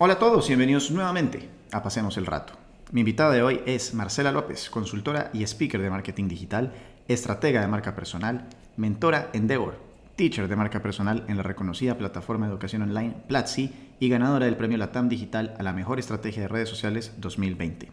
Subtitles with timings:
[0.00, 2.52] Hola a todos bienvenidos nuevamente a Pasemos el Rato.
[2.92, 6.72] Mi invitada de hoy es Marcela López, consultora y speaker de marketing digital,
[7.08, 9.80] estratega de marca personal, mentora Endeavor,
[10.14, 14.54] teacher de marca personal en la reconocida plataforma de educación online Platzi y ganadora del
[14.54, 17.90] premio Latam Digital a la mejor estrategia de redes sociales 2020.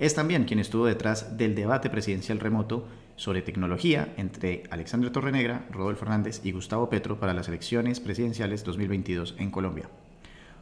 [0.00, 6.00] Es también quien estuvo detrás del debate presidencial remoto sobre tecnología entre Alexandre Torrenegra, Rodolfo
[6.00, 9.88] Fernández y Gustavo Petro para las elecciones presidenciales 2022 en Colombia.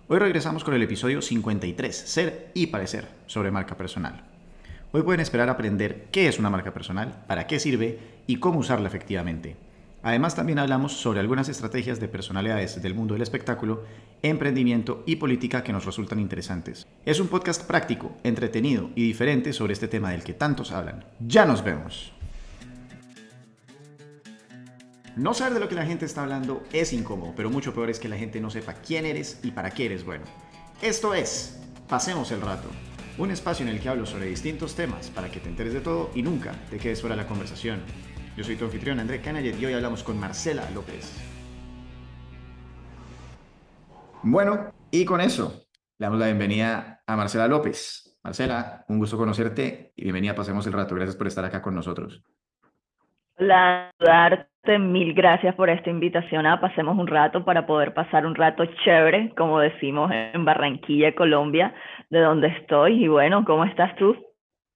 [0.07, 4.23] Hoy regresamos con el episodio 53, Ser y Parecer, sobre marca personal.
[4.93, 8.87] Hoy pueden esperar aprender qué es una marca personal, para qué sirve y cómo usarla
[8.87, 9.57] efectivamente.
[10.03, 13.85] Además también hablamos sobre algunas estrategias de personalidades del mundo del espectáculo,
[14.21, 16.87] emprendimiento y política que nos resultan interesantes.
[17.07, 21.07] Es un podcast práctico, entretenido y diferente sobre este tema del que tantos hablan.
[21.27, 22.14] Ya nos vemos.
[25.17, 28.01] No saber de lo que la gente está hablando es incómodo, pero mucho peor es
[28.01, 30.25] que la gente no sepa quién eres y para qué eres bueno.
[30.83, 32.69] Esto es Pasemos el Rato,
[33.17, 36.11] un espacio en el que hablo sobre distintos temas para que te enteres de todo
[36.17, 37.81] y nunca te quedes fuera de la conversación.
[38.37, 41.13] Yo soy tu anfitrión André Canayet y hoy hablamos con Marcela López.
[44.25, 48.19] Bueno, y con eso le damos la bienvenida a Marcela López.
[48.25, 50.97] Marcela, un gusto conocerte y bienvenida a Pasemos el Rato.
[50.97, 52.25] Gracias por estar acá con nosotros.
[53.39, 53.93] Hola,
[54.79, 59.33] mil gracias por esta invitación a Pasemos un rato para poder pasar un rato chévere,
[59.37, 61.75] como decimos en Barranquilla, Colombia,
[62.11, 63.05] de donde estoy.
[63.05, 64.17] Y bueno, ¿cómo estás tú?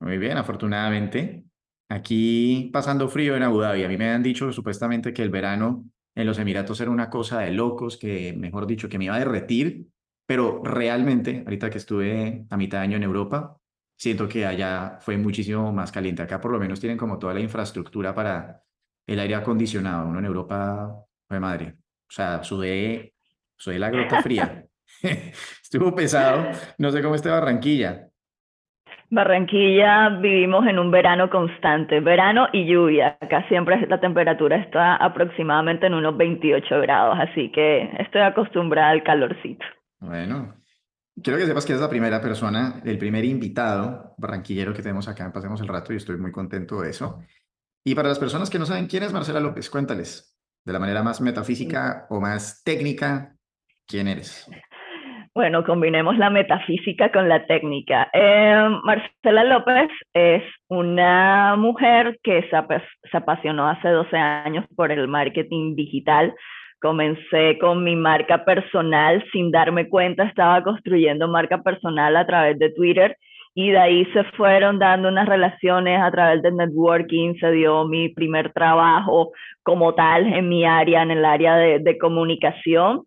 [0.01, 1.45] Muy bien, afortunadamente.
[1.89, 3.85] Aquí pasando frío en Abu Dhabi.
[3.85, 7.41] A mí me han dicho supuestamente que el verano en los Emiratos era una cosa
[7.41, 9.87] de locos, que mejor dicho, que me iba a derretir,
[10.27, 13.57] pero realmente, ahorita que estuve a mitad de año en Europa,
[13.97, 16.23] siento que allá fue muchísimo más caliente.
[16.23, 18.63] Acá por lo menos tienen como toda la infraestructura para
[19.09, 20.07] el aire acondicionado.
[20.07, 20.95] Uno en Europa,
[21.27, 21.75] fue madre.
[22.09, 23.15] O sea, sudé,
[23.57, 24.65] sudé la grota fría.
[25.63, 26.47] Estuvo pesado.
[26.79, 28.05] No sé cómo esté Barranquilla.
[29.11, 33.17] Barranquilla vivimos en un verano constante, verano y lluvia.
[33.21, 39.03] Acá siempre la temperatura está aproximadamente en unos 28 grados, así que estoy acostumbrada al
[39.03, 39.65] calorcito.
[40.01, 40.55] Bueno,
[41.23, 45.33] Quiero que sepas que es la primera persona, el primer invitado barranquillero que tenemos acá
[45.33, 47.21] Pasemos el Rato y estoy muy contento de eso.
[47.89, 51.03] Y para las personas que no saben quién es Marcela López, cuéntales de la manera
[51.03, 53.33] más metafísica o más técnica,
[53.87, 54.47] ¿quién eres?
[55.35, 58.11] Bueno, combinemos la metafísica con la técnica.
[58.13, 65.75] Eh, Marcela López es una mujer que se, apasionó hace 12 años por el marketing
[65.75, 66.35] digital
[66.81, 72.71] Comencé con mi marca personal sin darme cuenta, estaba construyendo marca personal a través de
[72.71, 73.17] Twitter
[73.61, 78.09] y de ahí se fueron dando unas relaciones a través del networking, se dio mi
[78.09, 79.33] primer trabajo
[79.65, 83.03] como tal en mi área, en el área de, de comunicación.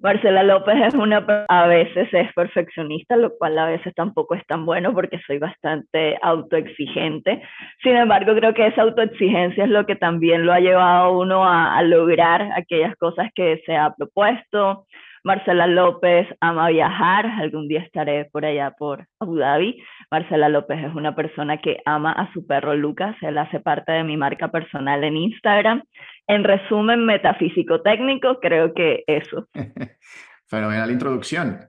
[0.00, 4.66] Marcela López es una, a veces es perfeccionista, lo cual a veces tampoco es tan
[4.66, 7.40] bueno porque soy bastante autoexigente.
[7.84, 11.44] Sin embargo, creo que esa autoexigencia es lo que también lo ha llevado a uno
[11.44, 14.84] a, a lograr aquellas cosas que se ha propuesto.
[15.24, 19.80] Marcela López ama viajar, algún día estaré por allá por Abu Dhabi.
[20.10, 24.02] Marcela López es una persona que ama a su perro Lucas, él hace parte de
[24.02, 25.84] mi marca personal en Instagram.
[26.26, 29.48] En resumen, metafísico técnico, creo que eso.
[30.46, 31.60] Fenomenal introducción.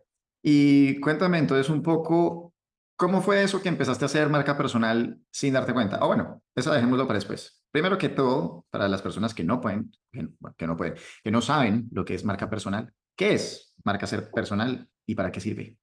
[0.42, 2.54] Y cuéntame entonces un poco,
[2.96, 6.00] ¿cómo fue eso que empezaste a hacer marca personal sin darte cuenta?
[6.02, 7.64] O bueno, eso dejémoslo para después.
[7.72, 11.88] Primero que todo, para las personas que no pueden, que no pueden, que no saben
[11.92, 15.76] lo que es marca personal, ¿Qué es marca ser personal y para qué sirve?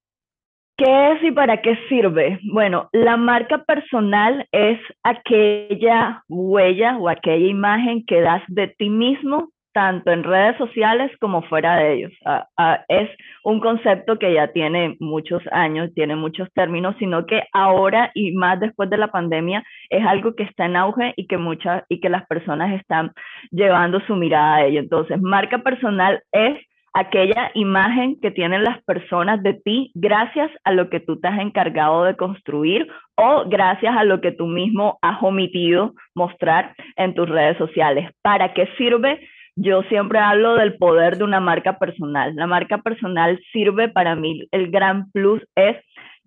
[0.76, 2.40] ¿Qué es y para qué sirve?
[2.52, 9.50] Bueno, la marca personal es aquella huella o aquella imagen que das de ti mismo
[9.72, 12.12] tanto en redes sociales como fuera de ellos.
[12.24, 13.08] Ah, ah, es
[13.44, 18.58] un concepto que ya tiene muchos años, tiene muchos términos, sino que ahora y más
[18.58, 22.08] después de la pandemia es algo que está en auge y que muchas y que
[22.08, 23.12] las personas están
[23.50, 24.80] llevando su mirada a ello.
[24.80, 26.58] Entonces, marca personal es
[26.92, 31.38] aquella imagen que tienen las personas de ti gracias a lo que tú te has
[31.38, 37.28] encargado de construir o gracias a lo que tú mismo has omitido mostrar en tus
[37.28, 38.10] redes sociales.
[38.22, 39.20] ¿Para qué sirve?
[39.56, 42.34] Yo siempre hablo del poder de una marca personal.
[42.34, 45.76] La marca personal sirve para mí, el gran plus es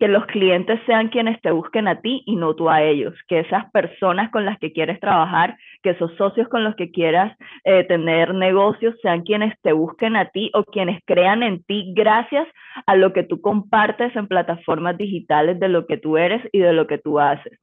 [0.04, 3.40] que los clientes sean quienes te busquen a ti y no tú a ellos, que
[3.40, 7.86] esas personas con las que quieres trabajar, que esos socios con los que quieras eh,
[7.86, 12.46] tener negocios sean quienes te busquen a ti o quienes crean en ti gracias
[12.86, 16.74] a lo que tú compartes en plataformas digitales de lo que tú eres y de
[16.74, 17.58] lo que tú haces.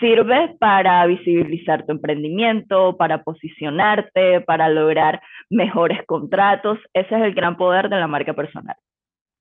[0.00, 6.76] Sirve para visibilizar tu emprendimiento, para posicionarte, para lograr mejores contratos.
[6.92, 8.74] Ese es el gran poder de la marca personal.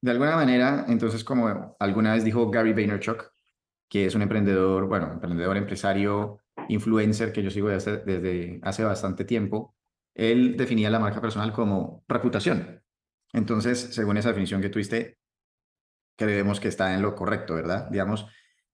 [0.04, 3.32] De alguna manera, entonces, como alguna vez dijo Gary Vaynerchuk,
[3.88, 9.24] que es un emprendedor, bueno, emprendedor, empresario, influencer que yo sigo desde, desde hace bastante
[9.24, 9.78] tiempo,
[10.14, 12.84] él definía la marca personal como reputación.
[13.32, 15.20] Entonces, según esa definición que tuviste,
[16.18, 17.88] creemos que está en lo correcto, ¿verdad?
[17.90, 18.28] Digamos,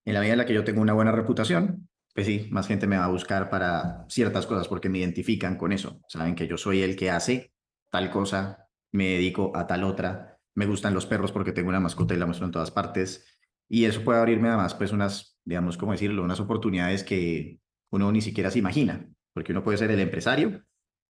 [0.06, 2.88] en la medida en la que yo tengo una buena reputación, pues sí, más gente
[2.88, 6.02] me va a buscar para ciertas cosas porque me identifican con eso.
[6.08, 7.54] Saben que yo soy el que hace
[7.92, 12.14] tal cosa, me dedico a tal otra, me gustan los perros porque tengo una mascota
[12.14, 13.26] y la muestro en todas partes.
[13.70, 16.22] Y eso puede abrirme además, pues, unas, digamos, ¿cómo decirlo?
[16.22, 17.62] Unas oportunidades que
[17.92, 20.62] uno ni siquiera se imagina, porque uno puede ser el empresario,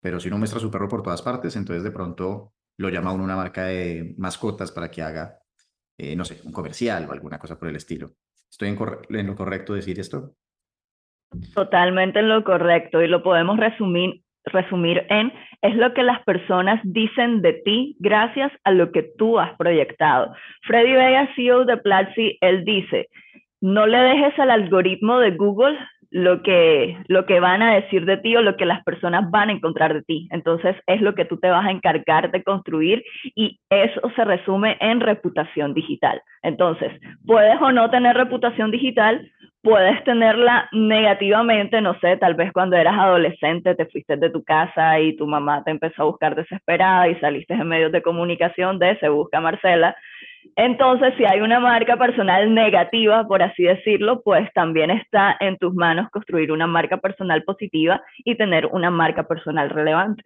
[0.02, 3.22] pero si uno muestra su perro por todas partes, entonces de pronto lo llama uno
[3.22, 5.38] una marca de mascotas para que haga,
[5.96, 8.16] eh, no sé, un comercial o alguna cosa por el estilo.
[8.50, 8.78] ¿Estoy en,
[9.10, 10.34] en, lo correcto decir esto?
[11.54, 15.32] Totalmente en lo correcto y lo podemos resumir, resumir en
[15.62, 20.32] es lo que las personas dicen de ti gracias a lo que tú has proyectado.
[20.62, 23.08] Freddy Vega, CEO de Platzi, él dice,
[23.60, 25.78] no le dejes al algoritmo de Google
[26.16, 29.50] lo que, lo que van a decir de ti o lo que las personas van
[29.50, 30.28] a encontrar de ti.
[30.30, 33.04] Entonces es lo que tú te vas a encargar de construir
[33.34, 36.22] y eso se resume en reputación digital.
[36.42, 36.90] Entonces,
[37.26, 39.30] puedes o no tener reputación digital,
[39.62, 44.98] puedes tenerla negativamente, no sé, tal vez cuando eras adolescente te fuiste de tu casa
[44.98, 48.98] y tu mamá te empezó a buscar desesperada y saliste en medios de comunicación de
[49.00, 49.94] se busca Marcela.
[50.56, 55.74] Entonces, si hay una marca personal negativa, por así decirlo, pues también está en tus
[55.74, 60.24] manos construir una marca personal positiva y tener una marca personal relevante.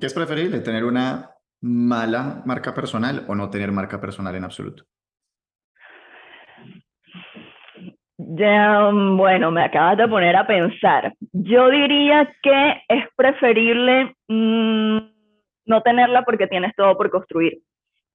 [0.00, 4.84] ¿Qué es preferible, tener una mala marca personal o no tener marca personal en absoluto?
[8.16, 11.12] Ya, bueno, me acabas de poner a pensar.
[11.32, 14.98] Yo diría que es preferible mm,
[15.66, 17.58] no tenerla porque tienes todo por construir,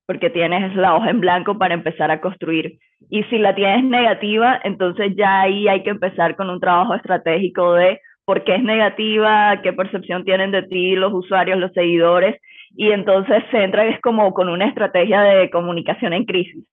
[0.08, 2.80] porque tienes la hoja en blanco para empezar a construir.
[3.12, 7.74] Y si la tienes negativa, entonces ya ahí hay que empezar con un trabajo estratégico
[7.74, 12.42] de por qué es negativa, qué percepción tienen de ti los usuarios, los seguidores,
[12.76, 16.66] y entonces se entra es como con una estrategia de comunicación en crisis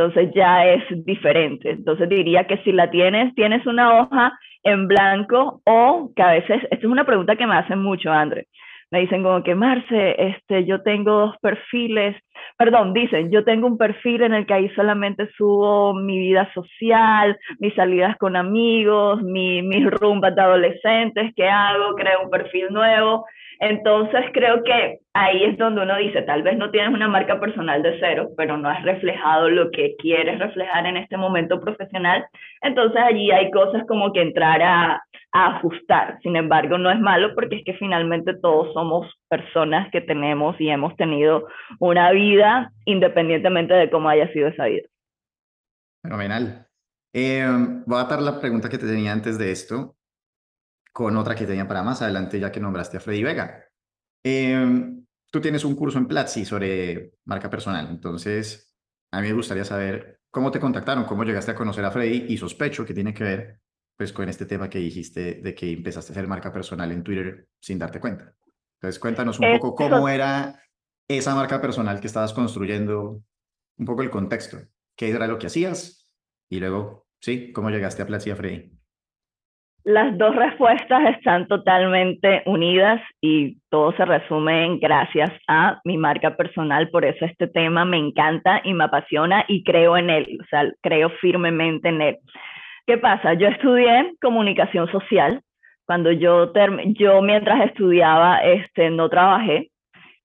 [0.00, 1.70] entonces ya es diferente.
[1.70, 4.32] Entonces diría que si la tienes, tienes una hoja
[4.62, 8.46] en blanco o que a veces, esta es una pregunta que me hacen mucho, André.
[8.90, 12.16] Me dicen como que, Marce, este, yo tengo dos perfiles,
[12.60, 17.38] perdón, dicen, yo tengo un perfil en el que ahí solamente subo mi vida social,
[17.58, 21.94] mis salidas con amigos, mi, mis rumbas de adolescentes, ¿qué hago?
[21.94, 23.24] Creo un perfil nuevo.
[23.60, 27.82] Entonces creo que ahí es donde uno dice, tal vez no tienes una marca personal
[27.82, 32.26] de cero, pero no has reflejado lo que quieres reflejar en este momento profesional.
[32.60, 36.18] Entonces allí hay cosas como que entrar a, ajustar.
[36.22, 40.68] Sin embargo, no es malo porque es que finalmente todos somos personas que tenemos y
[40.68, 41.46] hemos tenido
[41.78, 44.88] una vida independientemente de cómo haya sido esa vida.
[46.02, 46.66] Fenomenal.
[47.12, 47.46] Eh,
[47.86, 49.96] voy a dar la pregunta que te tenía antes de esto
[50.92, 53.64] con otra que tenía para más adelante, ya que nombraste a Freddy Vega.
[54.24, 58.76] Em, tú tienes un curso en Platzi sobre marca personal, entonces
[59.12, 62.36] a mí me gustaría saber cómo te contactaron, cómo llegaste a conocer a Freddy y
[62.36, 63.60] sospecho que tiene que ver
[64.00, 67.44] pues con este tema que dijiste de que empezaste a hacer marca personal en Twitter
[67.60, 68.32] sin darte cuenta.
[68.76, 70.54] Entonces cuéntanos un poco cómo era
[71.06, 73.20] esa marca personal que estabas construyendo,
[73.76, 74.56] un poco el contexto,
[74.96, 76.10] qué era lo que hacías
[76.48, 78.72] y luego, sí, cómo llegaste a Platzi y a Freddy.
[79.84, 86.36] Las dos respuestas están totalmente unidas y todo se resume en gracias a mi marca
[86.36, 86.88] personal.
[86.88, 90.72] Por eso este tema me encanta y me apasiona y creo en él, o sea,
[90.80, 92.18] creo firmemente en él.
[92.90, 93.34] ¿Qué pasa?
[93.34, 95.42] Yo estudié comunicación social.
[95.86, 96.52] Cuando yo,
[96.98, 99.70] yo mientras estudiaba, este, no trabajé.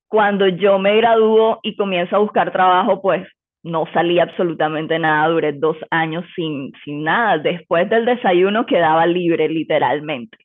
[0.08, 3.28] Cuando yo me graduó y comienzo a buscar trabajo, pues
[3.62, 7.38] no salí absolutamente nada, duré dos años sin, sin nada.
[7.38, 10.36] Después del desayuno quedaba libre literalmente.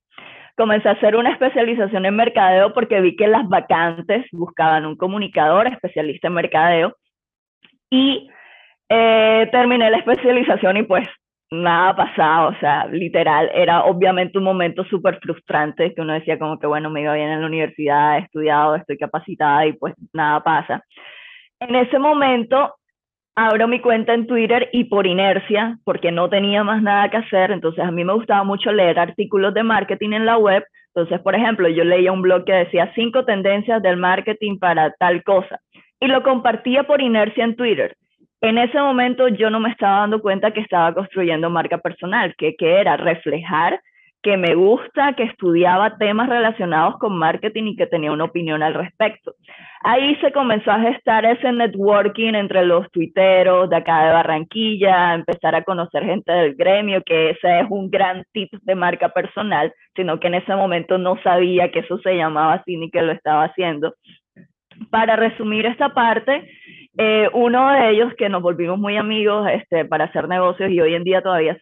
[0.59, 5.69] Comencé a hacer una especialización en mercadeo porque vi que las vacantes buscaban un comunicador
[5.69, 6.97] especialista en mercadeo
[7.89, 8.29] y
[8.91, 11.09] eh, terminé la especialización y pues
[11.51, 16.59] nada pasaba, o sea, literal, era obviamente un momento súper frustrante que uno decía como
[16.59, 20.41] que bueno, me iba bien en la universidad, he estudiado, estoy capacitada y pues nada
[20.43, 20.85] pasa.
[21.59, 22.75] En ese momento
[23.35, 27.51] abro mi cuenta en Twitter y por inercia, porque no tenía más nada que hacer,
[27.51, 30.65] entonces a mí me gustaba mucho leer artículos de marketing en la web.
[30.95, 35.23] Entonces, por ejemplo, yo leía un blog que decía cinco tendencias del marketing para tal
[35.23, 35.61] cosa
[36.01, 37.97] y lo compartía por inercia en Twitter.
[38.41, 42.57] En ese momento yo no me estaba dando cuenta que estaba construyendo marca personal, que,
[42.57, 43.81] que era reflejar
[44.23, 48.75] que me gusta, que estudiaba temas relacionados con marketing y que tenía una opinión al
[48.75, 49.35] respecto.
[49.83, 55.55] Ahí se comenzó a gestar ese networking entre los tuiteros de acá de Barranquilla, empezar
[55.55, 60.21] a conocer gente del gremio, que ese es un gran tip de marca personal, sino
[60.21, 63.45] que en ese momento no sabía que eso se llamaba así ni que lo estaba
[63.45, 63.95] haciendo.
[64.91, 66.51] Para resumir esta parte,
[67.03, 70.95] eh, uno de ellos que nos volvimos muy amigos este, para hacer negocios y hoy
[70.95, 71.57] en día todavía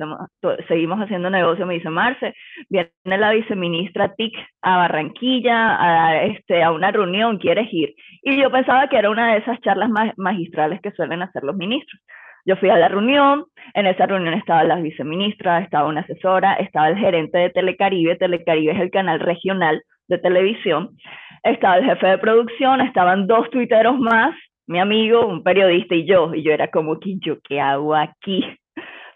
[0.66, 2.34] seguimos haciendo negocios, me dice Marce,
[2.68, 7.94] viene la viceministra TIC a Barranquilla a, este, a una reunión, ¿quieres ir?
[8.24, 12.02] Y yo pensaba que era una de esas charlas magistrales que suelen hacer los ministros.
[12.44, 16.88] Yo fui a la reunión, en esa reunión estaba la viceministra, estaba una asesora, estaba
[16.88, 20.96] el gerente de Telecaribe, Telecaribe es el canal regional de televisión,
[21.44, 24.34] estaba el jefe de producción, estaban dos tuiteros más,
[24.68, 28.44] mi amigo, un periodista y yo, y yo era como que yo qué hago aquí.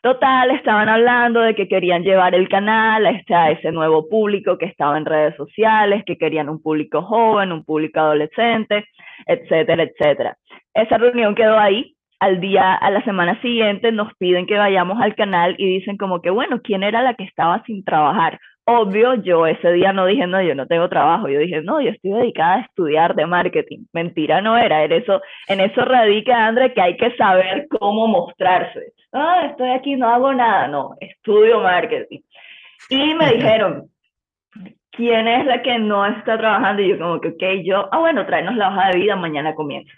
[0.01, 4.59] Total, estaban hablando de que querían llevar el canal a, este, a ese nuevo público
[4.59, 8.87] que estaba en redes sociales, que querían un público joven, un público adolescente,
[9.27, 10.37] etcétera, etcétera.
[10.75, 11.95] Esa reunión quedó ahí.
[12.19, 16.23] Al día, a la semana siguiente nos piden que vayamos al canal y dicen como
[16.23, 18.39] que, bueno, ¿quién era la que estaba sin trabajar?
[18.65, 21.91] Obvio, yo ese día no dije, no, yo no tengo trabajo, yo dije, no, yo
[21.91, 23.87] estoy dedicada a estudiar de marketing.
[23.93, 28.93] Mentira no era, en eso, en eso radica, André, que hay que saber cómo mostrarse.
[29.13, 32.21] Ah, estoy aquí, no hago nada, no, estudio marketing.
[32.89, 33.89] Y me dijeron,
[34.91, 36.83] ¿quién es la que no está trabajando?
[36.83, 39.93] Y yo como que, ok, yo, ah, bueno, tráenos la hoja de vida, mañana comienza.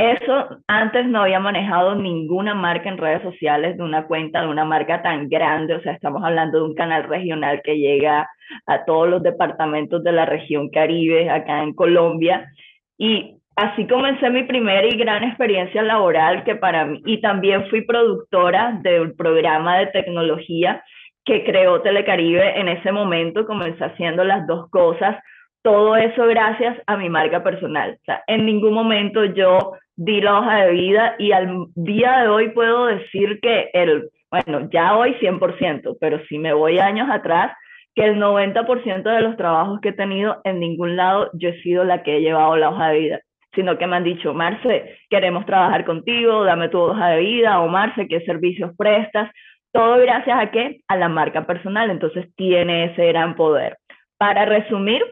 [0.00, 4.64] Eso antes no había manejado ninguna marca en redes sociales de una cuenta de una
[4.64, 8.26] marca tan grande, o sea, estamos hablando de un canal regional que llega
[8.66, 12.50] a todos los departamentos de la región Caribe, acá en Colombia.
[12.96, 17.82] Y así comencé mi primera y gran experiencia laboral que para mí, y también fui
[17.82, 20.82] productora del programa de tecnología
[21.26, 25.22] que creó Telecaribe en ese momento, comencé haciendo las dos cosas
[25.62, 27.96] todo eso gracias a mi marca personal.
[28.00, 32.28] O sea, en ningún momento yo di la hoja de vida y al día de
[32.28, 37.52] hoy puedo decir que el, bueno, ya hoy 100%, pero si me voy años atrás,
[37.94, 41.84] que el 90% de los trabajos que he tenido en ningún lado yo he sido
[41.84, 43.20] la que he llevado la hoja de vida,
[43.54, 47.68] sino que me han dicho, Marce, queremos trabajar contigo, dame tu hoja de vida, o
[47.68, 49.30] Marce, ¿qué servicios prestas?
[49.72, 50.80] Todo gracias a qué?
[50.88, 53.76] A la marca personal, entonces tiene ese gran poder.
[54.18, 55.02] Para resumir,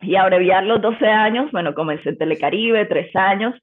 [0.00, 3.54] y abreviar los 12 años, bueno, comencé en Telecaribe, tres años,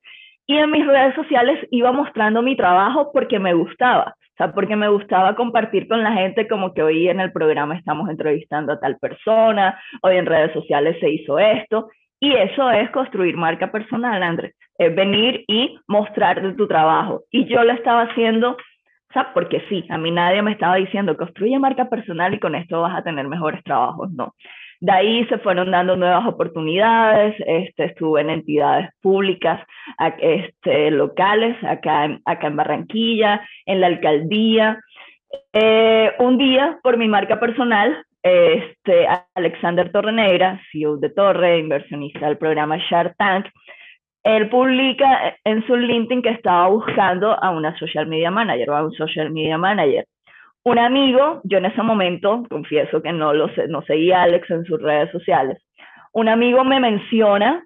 [0.46, 4.76] y en mis redes sociales iba mostrando mi trabajo porque me gustaba, o sea, porque
[4.76, 8.80] me gustaba compartir con la gente como que hoy en el programa estamos entrevistando a
[8.80, 14.24] tal persona, hoy en redes sociales se hizo esto, y eso es construir marca personal,
[14.24, 17.24] Andrés, es venir y mostrar tu trabajo.
[17.32, 18.58] Y yo lo estaba haciendo,
[19.34, 22.98] porque sí, a mí nadie me estaba diciendo, construye marca personal y con esto vas
[22.98, 24.34] a tener mejores trabajos, no.
[24.84, 29.66] De ahí se fueron dando nuevas oportunidades, este, estuve en entidades públicas
[30.20, 34.78] este, locales, acá en, Barranquilla, en la alcaldía.
[35.54, 42.38] Eh, un día, por mi marca personal, este, Alexander Torrenegra, CEO de Torre, inversionista del
[42.38, 43.46] programa Shark Tank,
[44.24, 48.84] él publica en su LinkedIn que estaba buscando a una social media manager o a
[48.84, 50.06] un social media manager
[50.64, 54.50] un amigo, yo en ese momento, confieso que no lo sé, no seguía a Alex
[54.50, 55.62] en sus redes sociales,
[56.14, 57.66] un amigo me menciona,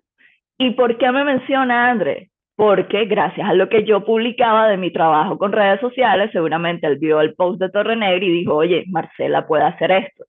[0.58, 2.30] ¿y por qué me menciona André?
[2.56, 6.98] Porque gracias a lo que yo publicaba de mi trabajo con redes sociales, seguramente él
[6.98, 10.26] vio el post de Torre Negra y dijo, oye, Marcela puede hacer esto.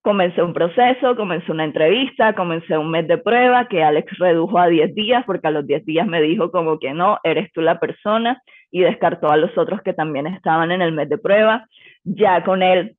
[0.00, 4.68] Comencé un proceso, comencé una entrevista, comencé un mes de prueba que Alex redujo a
[4.68, 7.80] 10 días porque a los 10 días me dijo como que no, eres tú la
[7.80, 11.66] persona y descartó a los otros que también estaban en el mes de prueba.
[12.04, 12.96] Ya con él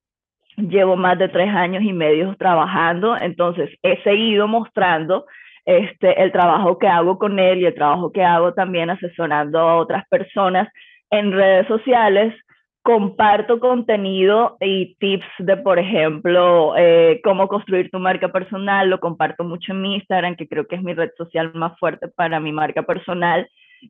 [0.57, 5.25] llevo más de tres años y medio trabajando, entonces he seguido mostrando
[5.65, 9.75] este, el trabajo que hago con él y el trabajo que hago también asesorando a
[9.75, 10.69] otras personas
[11.11, 12.33] en redes sociales.
[12.81, 18.89] Comparto contenido y tips de, por ejemplo, eh, cómo construir tu marca personal.
[18.89, 22.07] Lo comparto mucho en mi Instagram, que creo que es mi red social más fuerte
[22.07, 23.47] para mi marca personal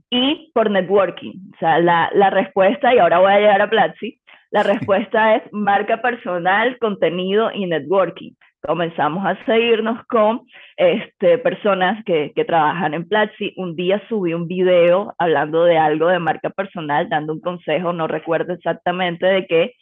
[0.09, 1.33] y por networking.
[1.55, 4.19] O sea, la, la respuesta, y ahora voy a llegar a Platzi,
[4.51, 8.31] la respuesta es marca personal, contenido y networking.
[8.61, 10.41] Comenzamos a seguirnos con
[10.77, 13.53] este, personas que, que trabajan en Platzi.
[13.57, 18.07] Un día subí un video hablando de algo de marca personal, dando un consejo, no
[18.07, 19.73] recuerdo exactamente de qué.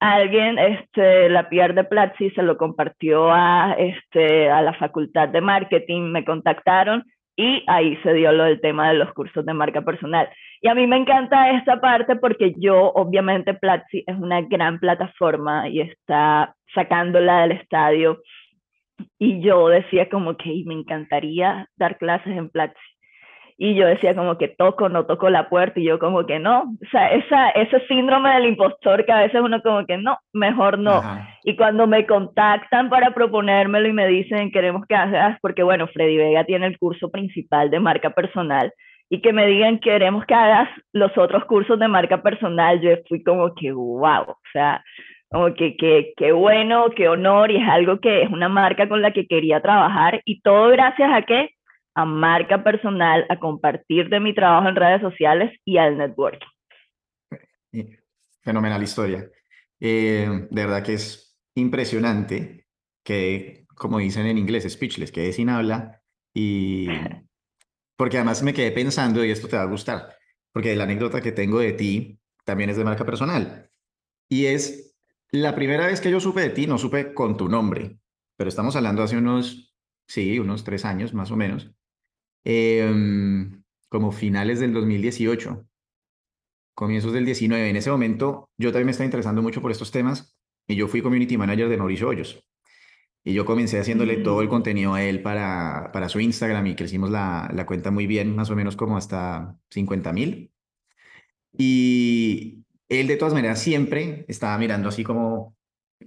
[0.00, 5.40] Alguien, este, la PR de Platzi se lo compartió a, este, a la facultad de
[5.40, 7.04] marketing, me contactaron
[7.38, 10.28] y ahí se dio lo del tema de los cursos de marca personal.
[10.60, 15.68] Y a mí me encanta esta parte porque yo, obviamente, Platzi es una gran plataforma
[15.68, 18.20] y está sacándola del estadio.
[19.20, 22.97] Y yo decía como que me encantaría dar clases en Platzi
[23.60, 26.62] y yo decía como que toco, no toco la puerta y yo como que no,
[26.62, 30.78] o sea, esa, ese síndrome del impostor que a veces uno como que no, mejor
[30.78, 31.02] no.
[31.42, 36.16] Y cuando me contactan para proponérmelo y me dicen queremos que hagas, porque bueno, Freddy
[36.16, 38.72] Vega tiene el curso principal de marca personal
[39.10, 43.24] y que me digan queremos que hagas los otros cursos de marca personal, yo fui
[43.24, 44.84] como que wow, o sea,
[45.30, 45.76] como que
[46.16, 49.60] qué bueno, qué honor y es algo que es una marca con la que quería
[49.60, 51.57] trabajar y todo gracias a que
[51.98, 56.46] a marca personal, a compartir de mi trabajo en redes sociales y al networking.
[58.40, 59.28] Fenomenal historia.
[59.80, 62.68] Eh, de verdad que es impresionante
[63.02, 66.00] que, como dicen en inglés, speechless, quedé sin habla
[66.32, 66.86] y
[67.96, 70.14] porque además me quedé pensando y esto te va a gustar,
[70.52, 73.68] porque la anécdota que tengo de ti también es de marca personal
[74.28, 74.96] y es
[75.32, 77.98] la primera vez que yo supe de ti, no supe con tu nombre,
[78.36, 79.74] pero estamos hablando hace unos,
[80.06, 81.72] sí, unos tres años más o menos,
[82.44, 85.66] Em, como finales del 2018,
[86.74, 87.68] comienzos del 19.
[87.68, 91.02] En ese momento yo también me estaba interesando mucho por estos temas y yo fui
[91.02, 92.44] community manager de Mauricio Hoyos.
[93.24, 94.50] Y yo comencé haciéndole todo el mm.
[94.50, 98.50] contenido a él para, para su Instagram y crecimos la, la cuenta muy bien, más
[98.50, 100.52] o menos como hasta 50 mil.
[101.56, 105.56] Y él de todas maneras siempre estaba mirando así como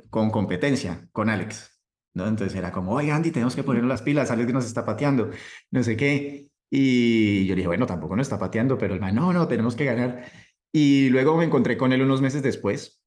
[0.10, 1.71] con competencia con Alex.
[2.14, 2.28] ¿No?
[2.28, 5.30] Entonces era como, oye, Andy, tenemos que ponernos las pilas, alguien nos está pateando,
[5.72, 6.48] no sé qué.
[6.70, 9.86] Y yo dije, bueno, tampoco nos está pateando, pero el man, no, no, tenemos que
[9.86, 10.26] ganar.
[10.72, 13.04] Y luego me encontré con él unos meses después,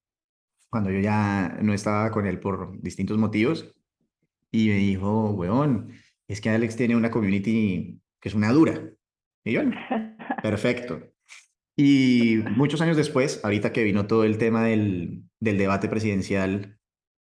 [0.69, 3.75] cuando yo ya no estaba con él por distintos motivos,
[4.51, 5.93] y me dijo, weón,
[6.29, 8.91] es que Alex tiene una community que es una dura.
[9.45, 9.63] Y yo,
[10.43, 11.01] perfecto.
[11.77, 16.79] Y muchos años después, ahorita que vino todo el tema del, del debate presidencial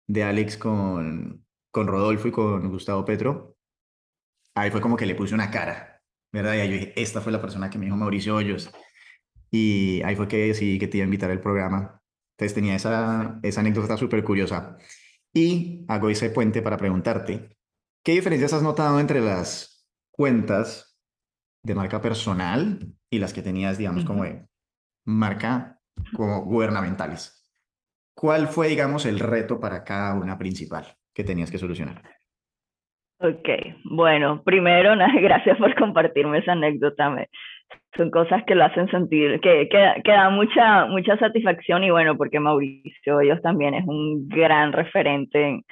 [0.06, 1.41] de Alex con,
[1.72, 3.56] con Rodolfo y con Gustavo Petro,
[4.54, 6.02] ahí fue como que le puse una cara,
[6.32, 6.54] ¿verdad?
[6.54, 8.70] Y ahí yo dije, esta fue la persona que me dijo Mauricio Hoyos.
[9.50, 12.00] Y ahí fue que decidí que te iba a invitar al programa.
[12.36, 14.76] Entonces tenía esa, esa anécdota súper curiosa.
[15.34, 17.56] Y hago ese puente para preguntarte,
[18.04, 20.98] ¿qué diferencias has notado entre las cuentas
[21.64, 24.46] de marca personal y las que tenías, digamos, como de
[25.06, 25.80] marca
[26.14, 27.50] como gubernamentales?
[28.14, 30.98] ¿Cuál fue, digamos, el reto para cada una principal?
[31.14, 32.02] Que tenías que solucionar?
[33.18, 33.48] Ok,
[33.84, 37.10] bueno, primero, gracias por compartirme esa anécdota.
[37.10, 37.28] Me,
[37.96, 42.40] son cosas que lo hacen sentir, que, que, da mucha, mucha satisfacción y bueno, porque
[42.40, 45.62] Mauricio ellos también es un gran referente en,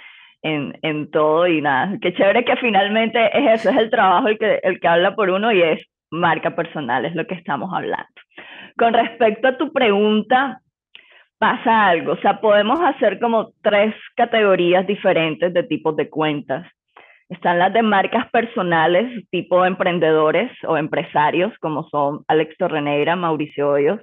[0.42, 4.38] en, en, todo y nada, qué chévere que finalmente es eso, es el trabajo el
[4.38, 8.07] que, el que habla por uno y es marca personal, es lo que estamos hablando.
[8.76, 10.61] Con respecto a tu pregunta,
[11.40, 12.12] pasa algo.
[12.12, 16.66] O sea, podemos hacer como tres categorías diferentes de tipos de cuentas.
[17.31, 24.00] Están las de marcas personales, tipo emprendedores o empresarios, como son Alex Torreneira, Mauricio Hoyos.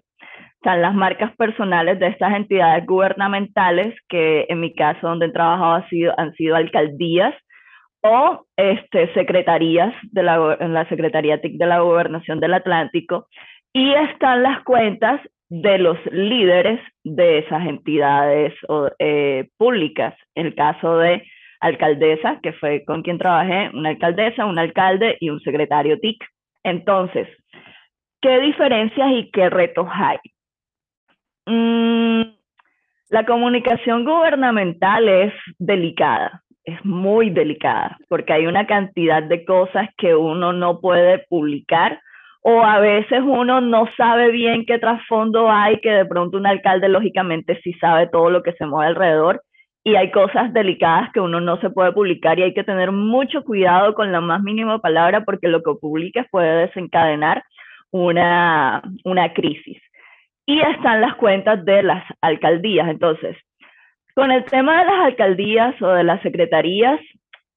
[0.56, 5.86] Están las marcas personales de estas entidades gubernamentales, que en mi caso donde he trabajado
[6.18, 7.36] han sido alcaldías
[8.02, 13.28] o este, secretarías de la, en la Secretaría TIC de la Gobernación del Atlántico.
[13.74, 18.54] Y están las cuentas de los líderes de esas entidades
[19.00, 20.14] eh, públicas.
[20.36, 21.24] En el caso de
[21.60, 26.24] alcaldesa, que fue con quien trabajé, una alcaldesa, un alcalde y un secretario TIC.
[26.64, 27.28] Entonces,
[28.22, 30.18] ¿qué diferencias y qué retos hay?
[31.46, 32.24] Mm,
[33.10, 40.14] la comunicación gubernamental es delicada, es muy delicada, porque hay una cantidad de cosas que
[40.14, 42.02] uno no puede publicar
[42.50, 46.88] o a veces uno no sabe bien qué trasfondo hay, que de pronto un alcalde
[46.88, 49.42] lógicamente sí sabe todo lo que se mueve alrededor
[49.84, 53.44] y hay cosas delicadas que uno no se puede publicar y hay que tener mucho
[53.44, 57.44] cuidado con la más mínima palabra porque lo que publiques puede desencadenar
[57.92, 59.82] una, una crisis.
[60.46, 62.88] Y están las cuentas de las alcaldías.
[62.88, 63.36] Entonces,
[64.16, 67.02] con el tema de las alcaldías o de las secretarías,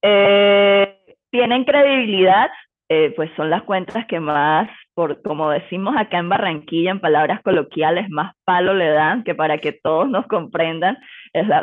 [0.03, 0.96] eh,
[1.31, 2.50] tienen credibilidad,
[2.92, 7.40] eh, pues son las cuentas que más por, como decimos acá en Barranquilla, en palabras
[7.42, 10.98] coloquiales, más palo le dan, que para que todos nos comprendan,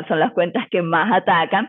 [0.08, 1.68] son las cuentas que más atacan.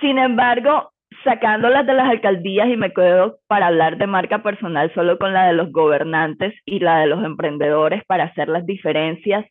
[0.00, 0.90] Sin embargo,
[1.22, 5.46] sacándolas de las alcaldías y me quedo para hablar de marca personal solo con la
[5.46, 9.46] de los gobernantes y la de los emprendedores para hacer las diferencias.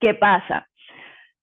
[0.00, 0.66] ¿Qué pasa?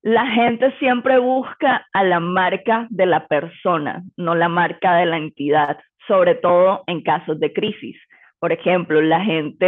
[0.02, 5.18] La gente siempre busca a la marca de la persona, no la marca de la
[5.18, 5.78] entidad.
[6.08, 7.98] Sobre todo en casos de crisis.
[8.40, 9.66] Por ejemplo, la gente,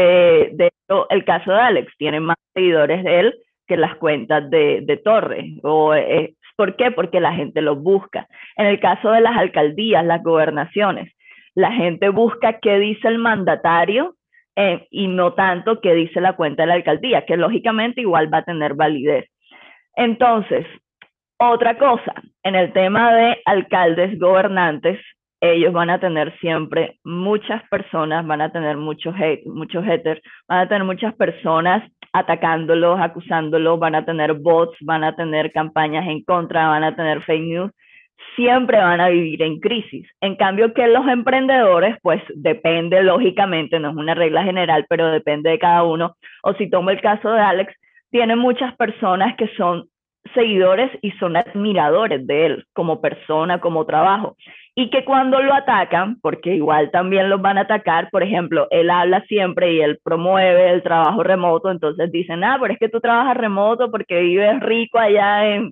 [0.53, 0.69] de
[1.09, 3.35] el caso de Alex, tiene más seguidores de él
[3.67, 5.45] que las cuentas de, de Torres.
[5.63, 6.91] O, eh, ¿Por qué?
[6.91, 8.27] Porque la gente los busca.
[8.57, 11.11] En el caso de las alcaldías, las gobernaciones,
[11.53, 14.15] la gente busca qué dice el mandatario
[14.55, 18.39] eh, y no tanto qué dice la cuenta de la alcaldía, que lógicamente igual va
[18.39, 19.29] a tener validez.
[19.95, 20.65] Entonces,
[21.37, 24.99] otra cosa, en el tema de alcaldes gobernantes,
[25.53, 30.59] ellos van a tener siempre muchas personas, van a tener muchos hate, muchos haters, van
[30.59, 36.23] a tener muchas personas atacándolos, acusándolos, van a tener bots, van a tener campañas en
[36.23, 37.71] contra, van a tener fake news,
[38.35, 40.07] siempre van a vivir en crisis.
[40.21, 45.49] En cambio que los emprendedores, pues depende lógicamente, no es una regla general, pero depende
[45.49, 46.15] de cada uno.
[46.43, 47.73] O si tomo el caso de Alex,
[48.11, 49.89] tiene muchas personas que son
[50.33, 54.35] seguidores y son admiradores de él como persona, como trabajo.
[54.75, 58.89] Y que cuando lo atacan, porque igual también los van a atacar, por ejemplo, él
[58.89, 62.99] habla siempre y él promueve el trabajo remoto, entonces dicen, ah, pero es que tú
[62.99, 65.71] trabajas remoto porque vives rico allá en,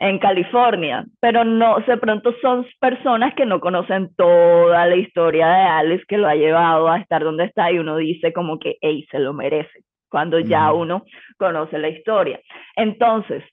[0.00, 5.62] en California, pero no, de pronto son personas que no conocen toda la historia de
[5.62, 9.06] Alex que lo ha llevado a estar donde está y uno dice como que, hey,
[9.10, 11.04] se lo merece, cuando ya uno
[11.38, 12.40] conoce la historia.
[12.76, 13.44] Entonces,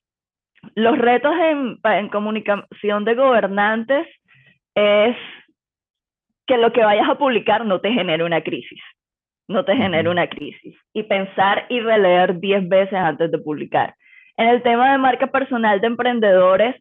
[0.76, 4.08] los retos en, en comunicación de gobernantes
[4.76, 5.16] es
[6.48, 8.82] que lo que vayas a publicar no te genere una crisis,
[9.48, 10.76] no te genere una crisis.
[10.94, 13.94] Y pensar y releer 10 veces antes de publicar.
[14.36, 16.76] En el tema de marca personal de emprendedores,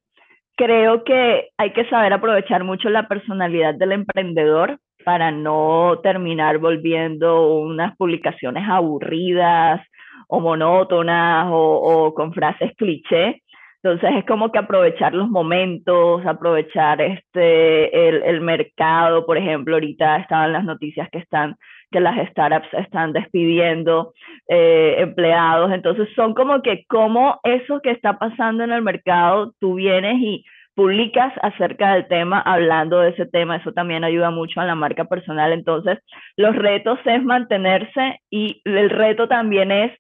[0.57, 7.59] creo que hay que saber aprovechar mucho la personalidad del emprendedor para no terminar volviendo
[7.59, 9.81] unas publicaciones aburridas
[10.29, 13.43] o monótonas o, o con frases cliché,
[13.83, 20.17] entonces es como que aprovechar los momentos, aprovechar este, el, el, mercado, por ejemplo, ahorita
[20.17, 21.57] estaban las noticias que están,
[21.93, 24.13] que las startups están despidiendo
[24.49, 29.75] eh, empleados, entonces son como que como eso que está pasando en el mercado, tú
[29.75, 34.65] vienes y publicas acerca del tema, hablando de ese tema, eso también ayuda mucho a
[34.65, 35.99] la marca personal, entonces
[36.37, 39.93] los retos es mantenerse y el reto también es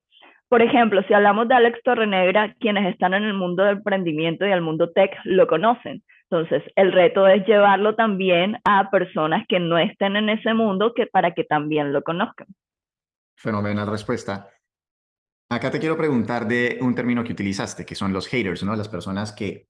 [0.49, 4.51] por ejemplo, si hablamos de Alex Torrenegra, quienes están en el mundo del emprendimiento y
[4.51, 6.03] el mundo tech lo conocen.
[6.31, 11.07] Entonces, el reto es llevarlo también a personas que no estén en ese mundo que,
[11.07, 12.47] para que también lo conozcan.
[13.37, 14.49] Fenomenal respuesta.
[15.51, 18.77] Acá te quiero preguntar de un término que utilizaste, que son los haters, ¿no?
[18.77, 19.69] Las personas que,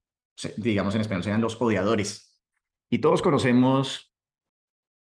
[0.57, 2.43] digamos en español, sean los odiadores.
[2.91, 4.12] Y todos conocemos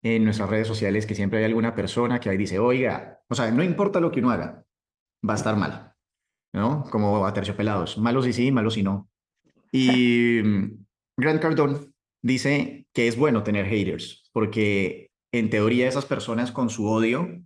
[0.04, 3.50] en nuestras redes sociales que siempre hay alguna persona que ahí dice, oiga, o sea,
[3.52, 4.66] no importa lo que uno haga,
[5.28, 5.93] va a estar mal,
[6.54, 6.84] ¿no?
[6.91, 9.10] Como a terciopelados, malos y sí, malos y no.
[9.71, 10.86] Y mm,
[11.17, 11.80] Grant Cardone
[12.21, 17.43] dice que es bueno tener haters, porque en teoría esas personas con su odio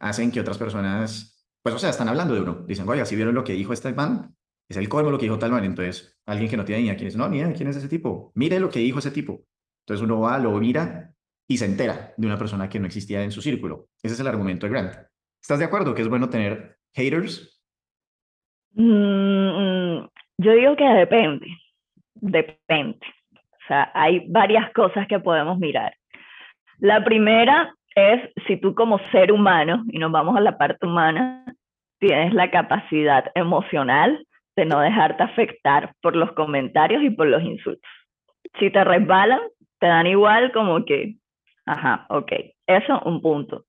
[0.00, 2.64] hacen que otras personas, pues o sea, están hablando de uno.
[2.66, 4.36] Dicen, oye, si vieron lo que dijo este man,
[4.68, 5.64] es el colmo lo que dijo tal man.
[5.64, 8.32] Entonces, alguien que no tiene ni a quién es, no, ni quién es ese tipo.
[8.34, 9.44] Mire lo que dijo ese tipo.
[9.86, 11.14] Entonces uno va, lo mira
[11.46, 13.88] y se entera de una persona que no existía en su círculo.
[14.02, 14.94] Ese es el argumento de Grant.
[15.42, 17.60] ¿Estás de acuerdo que es bueno tener haters?
[18.72, 20.06] Mm,
[20.38, 21.46] yo digo que depende,
[22.14, 23.06] depende.
[23.32, 25.94] O sea, hay varias cosas que podemos mirar.
[26.78, 31.44] La primera es si tú como ser humano, y nos vamos a la parte humana,
[31.98, 34.26] tienes la capacidad emocional
[34.56, 37.90] de no dejarte afectar por los comentarios y por los insultos.
[38.58, 39.40] Si te resbalan,
[39.78, 41.16] te dan igual como que,
[41.66, 42.32] ajá, ok,
[42.66, 43.64] eso un punto.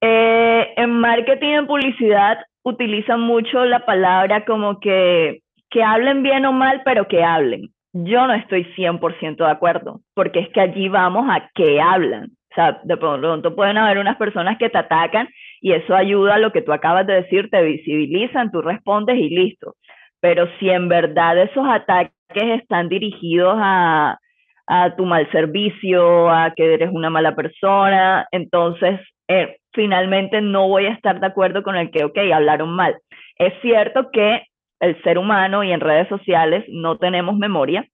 [0.00, 6.52] Eh, en marketing en publicidad utilizan mucho la palabra como que, que hablen bien o
[6.52, 7.70] mal, pero que hablen.
[7.92, 12.32] Yo no estoy 100% de acuerdo, porque es que allí vamos a que hablan.
[12.50, 15.28] O sea, de pronto pueden haber unas personas que te atacan
[15.60, 19.28] y eso ayuda a lo que tú acabas de decir, te visibilizan, tú respondes y
[19.28, 19.74] listo.
[20.20, 24.18] Pero si en verdad esos ataques están dirigidos a,
[24.66, 30.86] a tu mal servicio, a que eres una mala persona, entonces eh, finalmente no voy
[30.86, 32.96] a estar de acuerdo con el que, ok, hablaron mal.
[33.36, 34.42] Es cierto que
[34.80, 37.86] el ser humano y en redes sociales no tenemos memoria,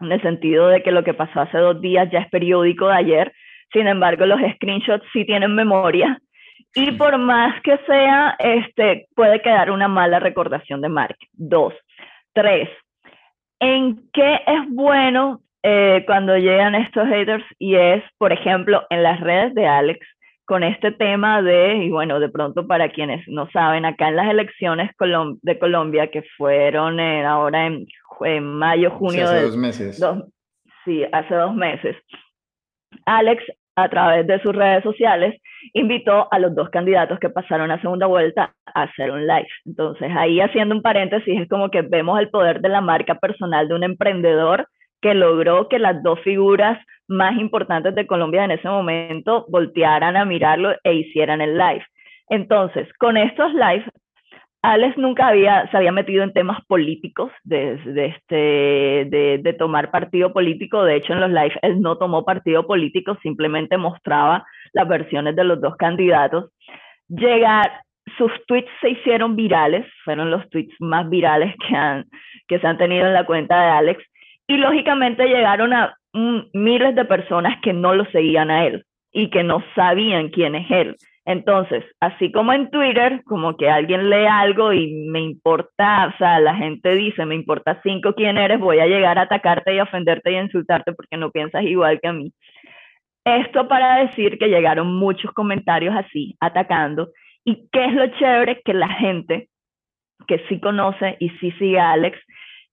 [0.00, 2.94] en el sentido de que lo que pasó hace dos días ya es periódico de
[2.94, 3.32] ayer,
[3.72, 6.18] sin embargo los screenshots sí tienen memoria
[6.74, 11.16] y por más que sea, este, puede quedar una mala recordación de Mark.
[11.32, 11.74] Dos.
[12.32, 12.68] Tres.
[13.58, 17.44] ¿En qué es bueno eh, cuando llegan estos haters?
[17.58, 20.06] Y es, por ejemplo, en las redes de Alex,
[20.48, 24.30] con este tema de, y bueno, de pronto para quienes no saben, acá en las
[24.30, 24.90] elecciones
[25.42, 29.42] de Colombia que fueron ahora en, mayo, junio hace de...
[29.42, 30.02] dos meses.
[30.86, 31.96] sí, hace dos meses.
[33.04, 33.44] Alex
[33.76, 35.40] a través de sus redes sociales,
[35.72, 39.46] invitó a los dos candidatos que pasaron a segunda vuelta a hacer un live.
[39.66, 43.68] Entonces, ahí haciendo un paréntesis, es como que vemos el poder de la marca personal
[43.68, 44.66] de un emprendedor
[45.00, 50.24] que logró que las dos figuras más importantes de Colombia en ese momento voltearan a
[50.24, 51.84] mirarlo e hicieran el live.
[52.28, 53.84] Entonces, con estos lives,
[54.62, 60.84] Alex nunca había, se había metido en temas políticos, de, este, de, tomar partido político.
[60.84, 65.44] De hecho, en los lives él no tomó partido político, simplemente mostraba las versiones de
[65.44, 66.50] los dos candidatos.
[67.08, 67.82] Llegar,
[68.16, 72.04] sus tweets se hicieron virales, fueron los tweets más virales que, han,
[72.48, 74.04] que se han tenido en la cuenta de Alex.
[74.48, 75.94] Y lógicamente llegaron a
[76.52, 80.70] miles de personas que no lo seguían a él y que no sabían quién es
[80.70, 80.96] él.
[81.24, 86.40] Entonces, así como en Twitter, como que alguien lee algo y me importa, o sea,
[86.40, 90.32] la gente dice, me importa cinco quién eres, voy a llegar a atacarte y ofenderte
[90.32, 92.32] y insultarte porque no piensas igual que a mí.
[93.26, 97.10] Esto para decir que llegaron muchos comentarios así, atacando.
[97.44, 98.62] ¿Y qué es lo chévere?
[98.64, 99.50] Que la gente
[100.26, 102.18] que sí conoce y sí sigue a Alex,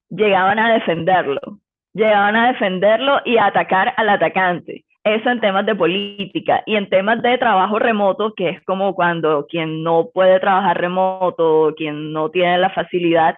[0.09, 1.59] llegaban a defenderlo,
[1.95, 4.83] llegaban a defenderlo y a atacar al atacante.
[5.03, 6.61] Eso en temas de política.
[6.65, 11.73] Y en temas de trabajo remoto, que es como cuando quien no puede trabajar remoto,
[11.77, 13.35] quien no tiene la facilidad,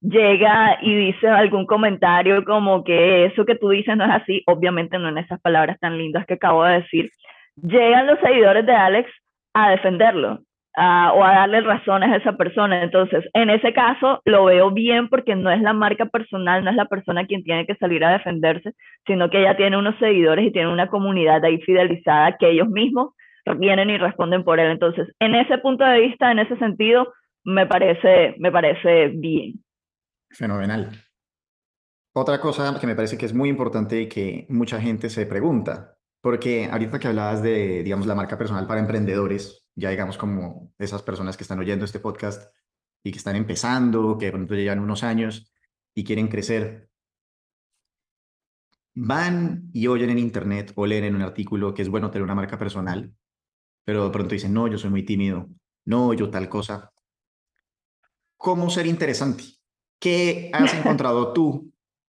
[0.00, 4.98] llega y dice algún comentario como que eso que tú dices no es así, obviamente
[4.98, 7.10] no en esas palabras tan lindas que acabo de decir,
[7.56, 9.10] llegan los seguidores de Alex
[9.54, 10.40] a defenderlo
[10.76, 12.82] o a darle razones a esa persona.
[12.82, 16.76] Entonces, en ese caso lo veo bien porque no es la marca personal, no es
[16.76, 18.74] la persona quien tiene que salir a defenderse,
[19.06, 23.14] sino que ella tiene unos seguidores y tiene una comunidad ahí fidelizada que ellos mismos
[23.58, 24.70] vienen y responden por él.
[24.70, 27.12] Entonces, en ese punto de vista, en ese sentido,
[27.44, 29.64] me parece, me parece bien.
[30.30, 30.90] Fenomenal.
[32.12, 35.96] Otra cosa que me parece que es muy importante y que mucha gente se pregunta,
[36.22, 41.02] porque ahorita que hablabas de, digamos, la marca personal para emprendedores, ya digamos como esas
[41.02, 42.52] personas que están oyendo este podcast
[43.04, 45.52] y que están empezando, que de pronto llevan unos años
[45.94, 46.90] y quieren crecer,
[48.94, 52.34] van y oyen en internet o leen en un artículo que es bueno tener una
[52.34, 53.14] marca personal,
[53.84, 55.48] pero de pronto dicen, no, yo soy muy tímido,
[55.84, 56.92] no, yo tal cosa.
[58.36, 59.44] ¿Cómo ser interesante?
[60.00, 61.72] ¿Qué has encontrado tú,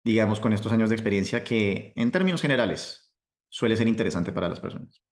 [0.04, 3.12] digamos, con estos años de experiencia que en términos generales
[3.48, 5.02] suele ser interesante para las personas?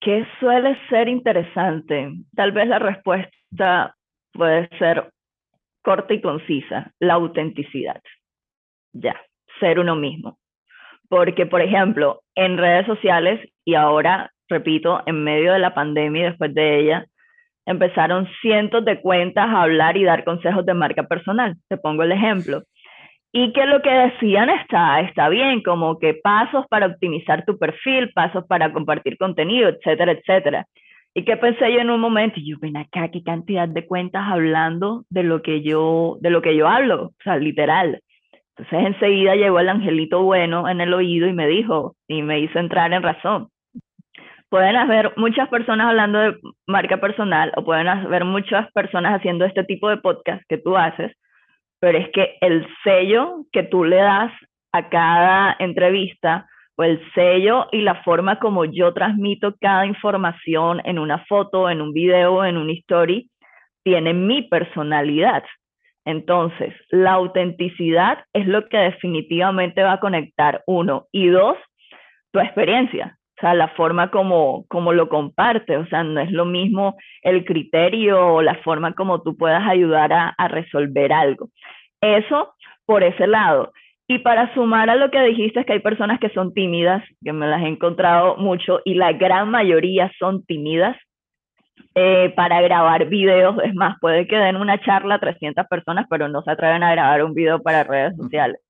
[0.00, 2.12] ¿Qué suele ser interesante?
[2.34, 3.96] Tal vez la respuesta
[4.32, 5.10] puede ser
[5.82, 8.00] corta y concisa, la autenticidad.
[8.92, 9.20] Ya,
[9.60, 10.38] ser uno mismo.
[11.08, 16.24] Porque, por ejemplo, en redes sociales, y ahora, repito, en medio de la pandemia y
[16.30, 17.06] después de ella,
[17.66, 21.56] empezaron cientos de cuentas a hablar y dar consejos de marca personal.
[21.68, 22.62] Te pongo el ejemplo
[23.38, 28.10] y que lo que decían está, está bien, como que pasos para optimizar tu perfil,
[28.14, 30.64] pasos para compartir contenido, etcétera, etcétera.
[31.12, 35.04] Y que pensé yo en un momento, yo ven acá, qué cantidad de cuentas hablando
[35.10, 38.00] de lo que yo, de lo que yo hablo, o sea, literal.
[38.56, 42.58] Entonces enseguida llegó el angelito bueno en el oído y me dijo, y me hizo
[42.58, 43.48] entrar en razón.
[44.48, 49.62] Pueden haber muchas personas hablando de marca personal o pueden haber muchas personas haciendo este
[49.64, 51.12] tipo de podcast que tú haces,
[51.80, 54.32] pero es que el sello que tú le das
[54.72, 60.98] a cada entrevista o el sello y la forma como yo transmito cada información en
[60.98, 63.30] una foto, en un video, en una story,
[63.82, 65.44] tiene mi personalidad.
[66.04, 71.56] Entonces, la autenticidad es lo que definitivamente va a conectar, uno, y dos,
[72.32, 76.46] tu experiencia, o sea, la forma como, como lo comparte, o sea, no es lo
[76.46, 81.50] mismo el criterio o la forma como tú puedas ayudar a, a resolver algo.
[82.00, 82.54] Eso
[82.86, 83.72] por ese lado.
[84.08, 87.32] Y para sumar a lo que dijiste, es que hay personas que son tímidas, que
[87.32, 90.96] me las he encontrado mucho, y la gran mayoría son tímidas
[91.94, 93.56] eh, para grabar videos.
[93.64, 96.92] Es más, puede que den una charla a 300 personas, pero no se atreven a
[96.92, 98.60] grabar un video para redes sociales.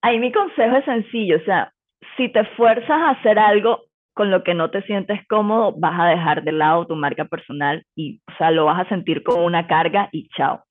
[0.00, 1.72] Ahí mi consejo es sencillo, o sea,
[2.16, 3.82] si te fuerzas a hacer algo
[4.14, 7.84] con lo que no te sientes cómodo, vas a dejar de lado tu marca personal
[7.94, 10.64] y, o sea, lo vas a sentir como una carga y chao.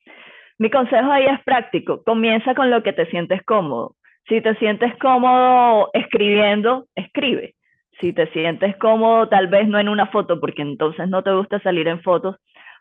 [0.58, 2.04] Mi consejo ahí es práctico.
[2.04, 3.96] Comienza con lo que te sientes cómodo.
[4.28, 7.56] Si te sientes cómodo escribiendo, escribe.
[8.00, 11.60] Si te sientes cómodo, tal vez no en una foto, porque entonces no te gusta
[11.62, 12.36] salir en fotos,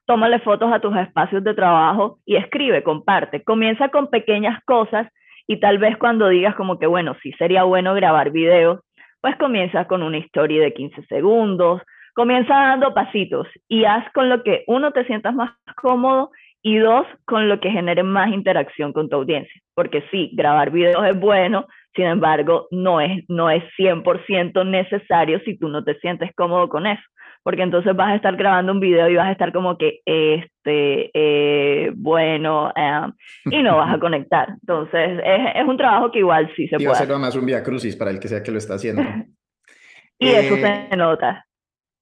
[0.06, 3.42] tómale fotos a tus espacios de trabajo y escribe, comparte.
[3.42, 5.08] Comienza con pequeñas cosas
[5.48, 8.80] y tal vez cuando digas como que, bueno, sí sería bueno grabar videos,
[9.20, 11.82] pues comienza con una historia de 15 segundos,
[12.14, 16.30] comienza dando pasitos y haz con lo que uno te sientas más cómodo
[16.62, 19.60] y dos, con lo que genere más interacción con tu audiencia.
[19.74, 25.58] Porque sí, grabar videos es bueno Sin embargo, no es, no es 100% necesario si
[25.58, 27.02] tú no te sientes cómodo con eso,
[27.48, 31.10] porque entonces vas a estar grabando un video y vas a estar como que, este,
[31.14, 33.10] eh, bueno, eh,
[33.46, 34.50] y no vas a conectar.
[34.50, 36.90] Entonces, es, es, un trabajo que igual sí se puede.
[36.90, 39.00] hacer más un vía crucis para el que sea que lo está haciendo.
[40.18, 41.46] y eso se nota.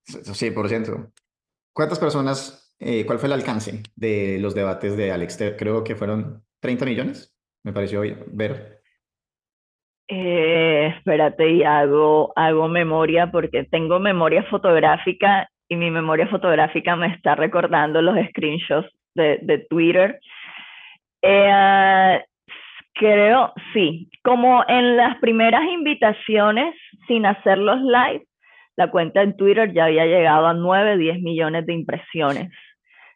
[0.02, 1.12] Sí, por ciento.
[1.72, 2.74] ¿Cuántas personas,
[3.06, 5.38] cuál fue el alcance de los debates de Alex?
[5.56, 8.75] Creo que fueron 30 millones, me pareció ver.
[10.08, 17.08] Eh, espérate y hago, hago memoria porque tengo memoria fotográfica y mi memoria fotográfica me
[17.08, 20.20] está recordando los screenshots de, Twitter.
[21.22, 22.22] Eh,
[22.94, 26.74] creo, sí, como en las primeras invitaciones,
[27.08, 28.24] sin hacer los live,
[28.76, 32.52] la cuenta en Twitter ya había llegado a 9, 10 millones de impresiones.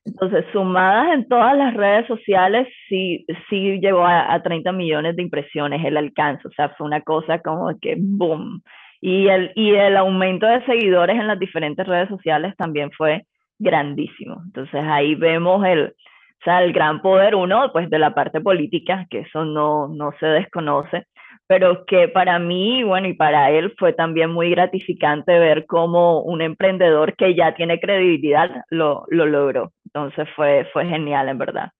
[0.05, 5.85] Entonces, sumadas en todas las redes sociales, sí, sí llegó a, 30 millones de impresiones
[5.85, 6.49] el alcance.
[6.49, 8.63] O sea, fue una cosa como que boom.
[9.01, 13.25] Y el, y el aumento de seguidores en las diferentes redes sociales también fue
[13.59, 14.43] grandísimo.
[14.47, 15.95] Entonces, ahí vemos el,
[16.41, 20.13] o sea, el gran poder, uno, pues de la parte política, que eso no, no
[20.19, 21.07] se desconoce,
[21.47, 26.41] pero que para mí, bueno, y para él fue también muy gratificante ver cómo un
[26.43, 29.73] emprendedor que ya tiene credibilidad lo, lo logró.
[29.93, 31.71] Entonces fue, fue genial, en verdad.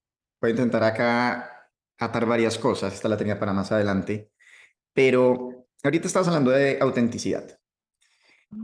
[0.41, 1.69] Voy a intentar acá
[1.99, 4.31] atar varias cosas, esta la tenía para más adelante,
[4.95, 7.59] pero ahorita estamos hablando de autenticidad.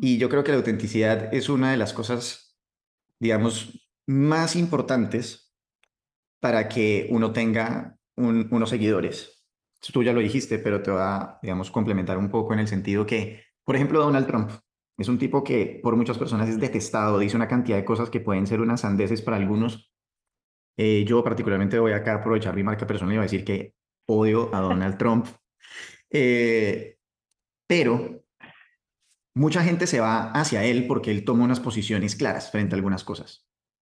[0.01, 2.59] Y yo creo que la autenticidad es una de las cosas,
[3.21, 5.55] digamos, más importantes
[6.41, 9.37] para que uno tenga unos seguidores
[9.93, 13.07] tú ya lo dijiste, pero te va a, digamos, complementar un poco en el sentido
[13.07, 14.51] que, por ejemplo, Donald Trump
[14.99, 18.21] es un tipo que por muchas personas es detestado, dice una cantidad de cosas que
[18.21, 19.93] pueden ser unas sandeces para algunos.
[20.79, 23.75] Eh, yo particularmente voy acá a aprovechar mi marca personal y voy a decir que
[24.09, 25.27] odio a Donald Trump.
[26.11, 26.97] Eh,
[27.67, 28.23] pero
[29.35, 33.05] mucha gente se va hacia él porque él toma unas posiciones claras frente a algunas
[33.05, 33.47] cosas.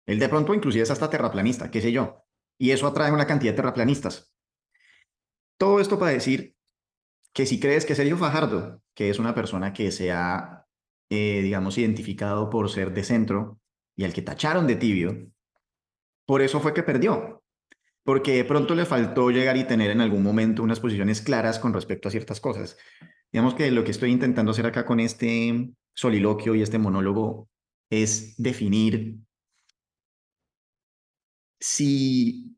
[0.08, 2.24] Él de pronto inclusive es hasta terraplanista, qué sé yo.
[2.58, 4.34] Y eso atrae una cantidad de terraplanistas.
[5.58, 6.56] Todo esto para decir
[7.34, 10.65] que si crees que Sergio Fajardo, que es una persona que se ha,
[11.10, 13.60] eh, digamos, identificado por ser de centro
[13.96, 15.32] y al que tacharon de tibio,
[16.26, 17.44] por eso fue que perdió.
[18.04, 22.08] Porque pronto le faltó llegar y tener en algún momento unas posiciones claras con respecto
[22.08, 22.78] a ciertas cosas.
[23.32, 27.50] Digamos que lo que estoy intentando hacer acá con este soliloquio y este monólogo
[27.90, 29.18] es definir
[31.60, 32.58] si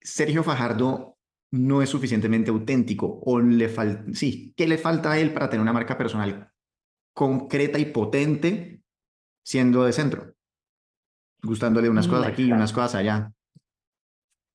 [0.00, 1.18] Sergio Fajardo
[1.50, 5.62] no es suficientemente auténtico o le falta, sí, ¿qué le falta a él para tener
[5.62, 6.50] una marca personal
[7.16, 8.80] concreta y potente
[9.42, 10.34] siendo de centro?
[11.42, 13.30] Gustándole unas cosas aquí y unas cosas allá.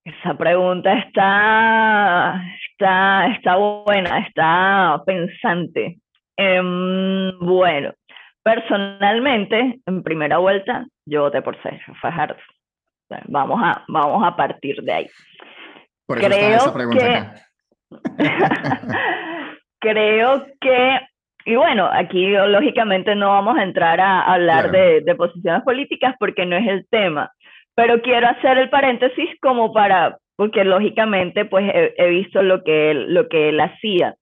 [0.03, 5.99] Esa pregunta está, está, está buena, está pensante.
[6.37, 7.93] Em, bueno,
[8.43, 12.37] personalmente, en primera vuelta, yo voté por Sergio Fajardo.
[13.25, 15.07] Vamos a, vamos a partir de ahí
[16.19, 17.23] creo que,
[19.79, 20.99] creo que,
[21.45, 26.45] y bueno, aquí lógicamente no vamos a entrar a hablar de, de, posiciones políticas porque
[26.45, 27.31] no es el tema,
[27.75, 32.91] pero quiero hacer el paréntesis como para, porque lógicamente pues he, he visto lo que,
[32.91, 34.15] él, lo que él hacía.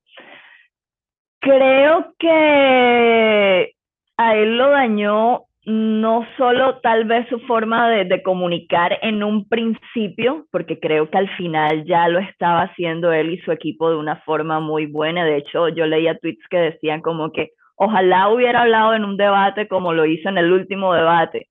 [1.42, 3.74] Creo que
[4.18, 10.46] a él lo dañó no solo tal vez su forma de, comunicar en un principio,
[10.52, 14.18] porque creo que al final ya lo estaba haciendo él y su equipo de una
[14.22, 15.26] forma muy buena.
[15.26, 19.68] De hecho, yo leía tweets que decían como que ojalá hubiera hablado en un debate
[19.68, 21.50] como lo hizo en el último debate.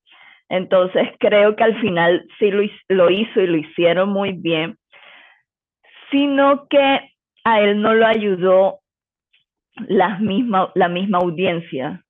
[0.49, 4.79] Entonces, creo que al final sí lo, lo hizo y lo hicieron muy bien,
[6.11, 7.01] sino que
[7.45, 8.79] a él no lo ayudó
[9.87, 12.03] la misma, la misma audiencia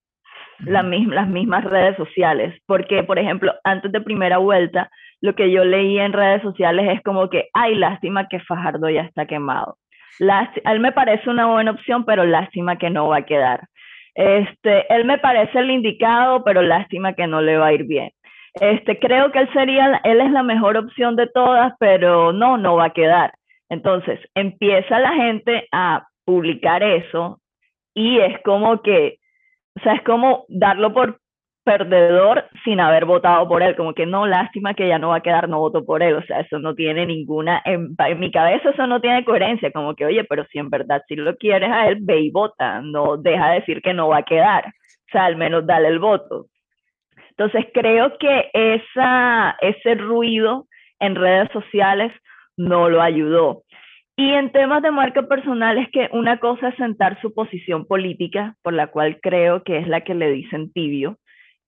[0.60, 4.90] las mismas redes sociales, porque, por ejemplo, antes de primera vuelta,
[5.20, 9.02] lo que yo leí en redes sociales es como que, ay, lástima que Fajardo ya
[9.02, 9.76] está quemado.
[10.18, 13.66] él me parece una buena opción, pero lástima que no va a quedar.
[14.14, 18.10] Este, él me parece el indicado, pero lástima que no le va a ir bien.
[18.60, 22.76] Este, creo que él sería, él es la mejor opción de todas, pero no, no
[22.76, 23.32] va a quedar.
[23.68, 27.40] Entonces, empieza la gente a publicar eso
[27.94, 29.18] y es como que
[29.78, 31.20] o sea, es como darlo por
[31.64, 35.22] perdedor sin haber votado por él, como que no, lástima que ya no va a
[35.22, 38.86] quedar, no voto por él, o sea, eso no tiene ninguna, en, mi cabeza eso
[38.86, 41.98] no tiene coherencia, como que, oye, pero si en verdad si lo quieres a él,
[42.00, 45.36] ve y vota, no deja de decir que no va a quedar, o sea, al
[45.36, 46.46] menos dale el voto.
[47.36, 50.66] Entonces creo que esa, ese ruido
[50.98, 52.12] en redes sociales
[52.56, 53.62] no lo ayudó.
[54.20, 58.56] Y en temas de marca personal es que una cosa es sentar su posición política,
[58.64, 61.18] por la cual creo que es la que le dicen tibio,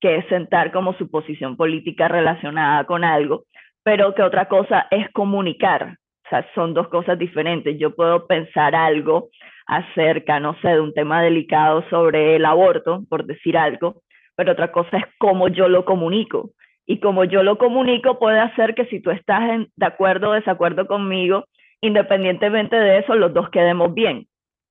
[0.00, 3.44] que es sentar como su posición política relacionada con algo,
[3.84, 5.94] pero que otra cosa es comunicar.
[6.26, 7.78] O sea, son dos cosas diferentes.
[7.78, 9.28] Yo puedo pensar algo
[9.68, 14.02] acerca, no sé, de un tema delicado sobre el aborto, por decir algo,
[14.34, 16.50] pero otra cosa es cómo yo lo comunico.
[16.84, 19.40] Y como yo lo comunico puede hacer que si tú estás
[19.76, 21.44] de acuerdo o desacuerdo conmigo,
[21.80, 24.26] independientemente de eso, los dos quedemos bien.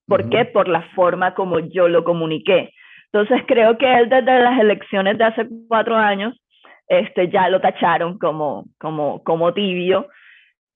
[0.08, 0.46] ¿Por qué?
[0.46, 2.74] Por la forma como yo lo comuniqué.
[3.12, 6.40] Entonces creo que él desde las elecciones de hace cuatro años
[6.88, 10.08] este, ya lo tacharon como, como, como tibio.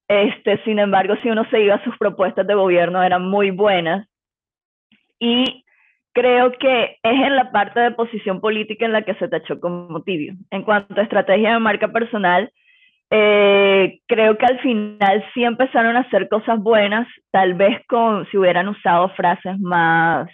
[0.08, 4.08] Este, sin embargo, si uno se iba sus propuestas de gobierno, eran muy buenas.
[5.20, 5.66] Y
[6.14, 10.04] creo que es en la parte de posición política en la que se tachó como
[10.04, 10.34] tibio.
[10.52, 12.52] En cuanto a estrategia de marca personal,
[13.16, 18.38] eh, creo que al final sí empezaron a hacer cosas buenas, tal vez con si
[18.38, 20.28] hubieran usado frases más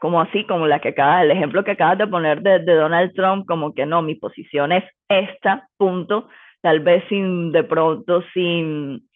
[0.00, 3.14] como así, como la que acaba, el ejemplo que acabas de poner de, de, Donald
[3.14, 6.28] Trump, como que no, mi posición es esta, punto,
[6.62, 9.08] tal vez sin, de pronto, sin,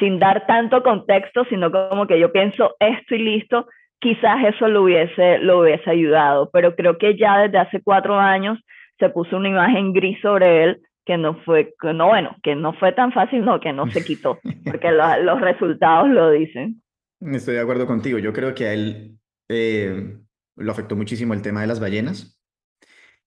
[0.00, 3.68] sin dar tanto contexto, sino como que yo pienso esto y listo,
[4.00, 8.58] quizás eso lo hubiese, lo hubiese ayudado, pero creo que ya desde hace cuatro años
[8.98, 12.92] se puso una imagen gris sobre él que no fue, no, bueno, que no fue
[12.92, 16.82] tan fácil, no, que no se quitó, porque los resultados lo dicen.
[17.20, 20.16] Estoy de acuerdo contigo, yo creo que a él eh,
[20.56, 22.40] lo afectó muchísimo el tema de las ballenas.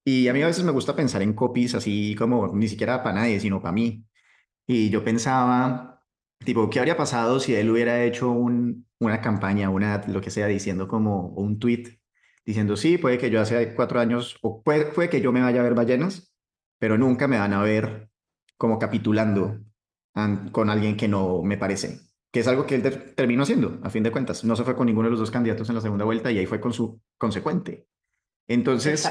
[0.04, 3.16] Y a mí a veces me gusta pensar en copies así como ni siquiera para
[3.16, 4.04] nadie, sino para mí.
[4.66, 6.02] Y yo pensaba,
[6.44, 10.46] tipo, ¿qué habría pasado si él hubiera hecho un, una campaña, una, lo que sea,
[10.46, 11.98] diciendo como un tweet,
[12.44, 15.60] diciendo, sí, puede que yo hace cuatro años, o puede, puede que yo me vaya
[15.60, 16.34] a ver ballenas,
[16.78, 18.10] pero nunca me van a ver
[18.56, 19.58] como capitulando
[20.52, 22.00] con alguien que no me parece
[22.30, 24.44] que es algo que él terminó haciendo, a fin de cuentas.
[24.44, 26.46] No se fue con ninguno de los dos candidatos en la segunda vuelta y ahí
[26.46, 27.88] fue con su consecuente.
[28.46, 29.08] Entonces,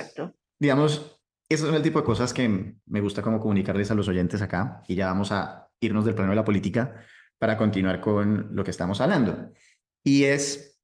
[0.60, 4.42] digamos, esos son el tipo de cosas que me gusta como comunicarles a los oyentes
[4.42, 7.04] acá y ya vamos a irnos del plano de la política
[7.40, 9.52] para continuar con lo que estamos hablando.
[10.04, 10.80] Y es,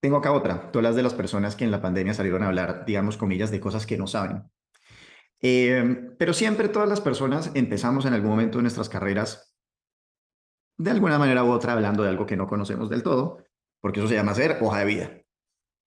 [0.00, 2.84] tengo acá otra, todas las de las personas que en la pandemia salieron a hablar,
[2.86, 4.44] digamos, comillas, de cosas que no saben.
[5.42, 9.52] Eh, pero siempre todas las personas empezamos en algún momento de nuestras carreras
[10.78, 13.44] de alguna manera u otra hablando de algo que no conocemos del todo,
[13.80, 15.18] porque eso se llama ser hoja de vida.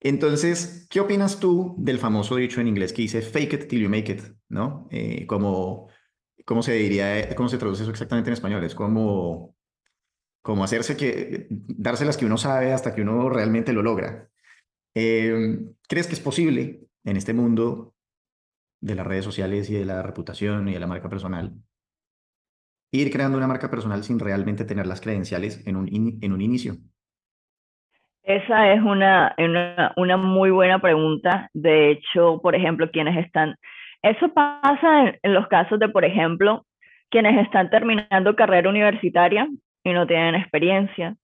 [0.00, 3.88] Entonces, ¿qué opinas tú del famoso dicho en inglés que dice fake it till you
[3.88, 4.22] make it?
[4.48, 4.86] ¿No?
[4.90, 5.88] Eh, como,
[6.44, 8.62] ¿Cómo se diría, cómo se traduce eso exactamente en español?
[8.64, 9.56] Es como,
[10.42, 14.28] como hacerse que, dárselas que uno sabe hasta que uno realmente lo logra.
[14.94, 17.93] Em, ¿Crees que es posible en este mundo
[18.84, 21.54] de las redes sociales y de la reputación y de la marca personal
[23.00, 25.88] ir creando una marca personal sin realmente tener las credenciales en un,
[26.22, 26.74] en un inicio?
[28.22, 29.34] Esa es una,
[29.96, 31.50] una, muy buena pregunta.
[31.52, 33.56] De hecho, por ejemplo, quienes están...
[34.00, 36.64] Eso pasa en, los casos de, por ejemplo,
[37.10, 39.48] quienes están terminando carrera universitaria
[39.82, 41.16] y no tienen experiencia,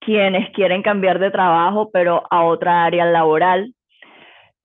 [0.00, 3.74] quienes quieren cambiar de trabajo pero a otra área laboral,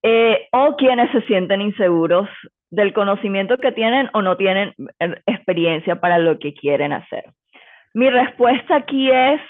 [0.04, 2.30] eh, o quienes se sienten inseguros
[2.72, 7.26] del conocimiento que tienen o no tienen eh, experiencia para lo que quieren hacer.
[7.94, 9.42] Mi respuesta aquí es,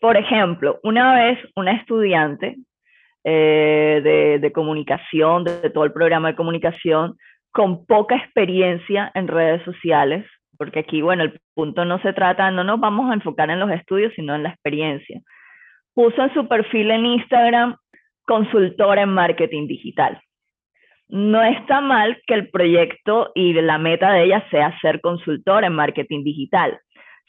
[0.00, 2.56] por ejemplo, una vez una estudiante
[3.24, 7.16] eh, de, comunicación, de, todo el programa de comunicación,
[7.50, 10.24] con poca experiencia en redes sociales,
[10.56, 13.70] porque aquí, bueno, el punto no se trata, no nos vamos a enfocar en los
[13.70, 15.20] estudios, sino en la experiencia.
[15.94, 17.76] Puso en su perfil en Instagram
[18.28, 20.20] consultora en marketing digital
[21.08, 25.74] no está mal que el proyecto y la meta de ella sea ser consultora en
[25.74, 26.78] marketing digital.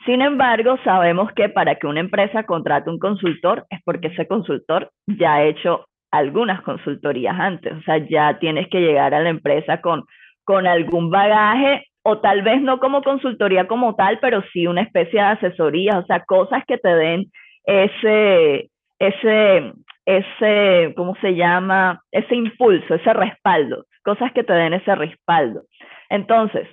[0.06, 4.92] Sin embargo, sabemos que para que una empresa contrate un consultor es porque ese consultor
[5.08, 9.80] ya ha hecho algunas consultorías antes, o sea, ya tienes que llegar a la empresa
[9.82, 10.06] con,
[10.44, 15.20] con algún bagaje o tal vez no como consultoría como tal, pero sí una especie
[15.20, 17.26] de asesoría, o sea, cosas que te den
[17.66, 19.74] ese, ese,
[20.10, 22.02] ese, ¿cómo se llama?
[22.12, 25.64] Ese impulso, ese respaldo, cosas que te den ese respaldo.
[26.10, 26.68] Entonces,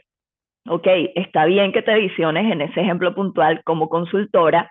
[0.66, 4.70] ok, está bien que te visiones en ese ejemplo puntual como consultora,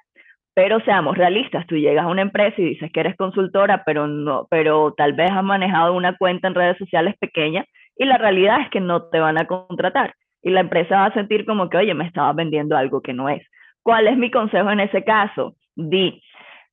[0.55, 4.47] pero seamos realistas, tú llegas a una empresa y dices que eres consultora, pero no,
[4.49, 8.69] pero tal vez has manejado una cuenta en redes sociales pequeña y la realidad es
[8.71, 11.93] que no te van a contratar y la empresa va a sentir como que, oye,
[11.93, 13.45] me estabas vendiendo algo que no es.
[13.83, 15.55] ¿Cuál es mi consejo en ese caso?
[15.75, 16.19] Di,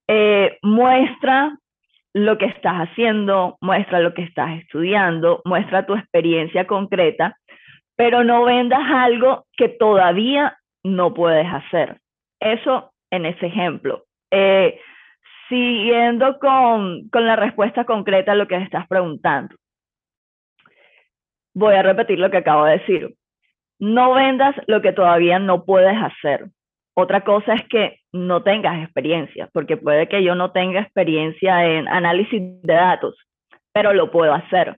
[0.08, 1.58] eh, muestra
[2.14, 7.38] lo que estás haciendo, muestra lo que estás estudiando, muestra tu experiencia concreta,
[7.96, 11.98] pero no vendas algo que todavía no puedes hacer.
[12.40, 14.04] Eso en ese ejemplo.
[14.30, 14.80] Eh,
[15.48, 19.54] siguiendo con, con la respuesta concreta a lo que estás preguntando.
[21.54, 23.14] Voy a repetir lo que acabo de decir.
[23.78, 26.46] No vendas lo que todavía no puedes hacer.
[26.94, 31.88] Otra cosa es que no tengas experiencia, porque puede que yo no tenga experiencia en
[31.88, 33.16] análisis de datos,
[33.72, 34.76] pero lo puedo hacer.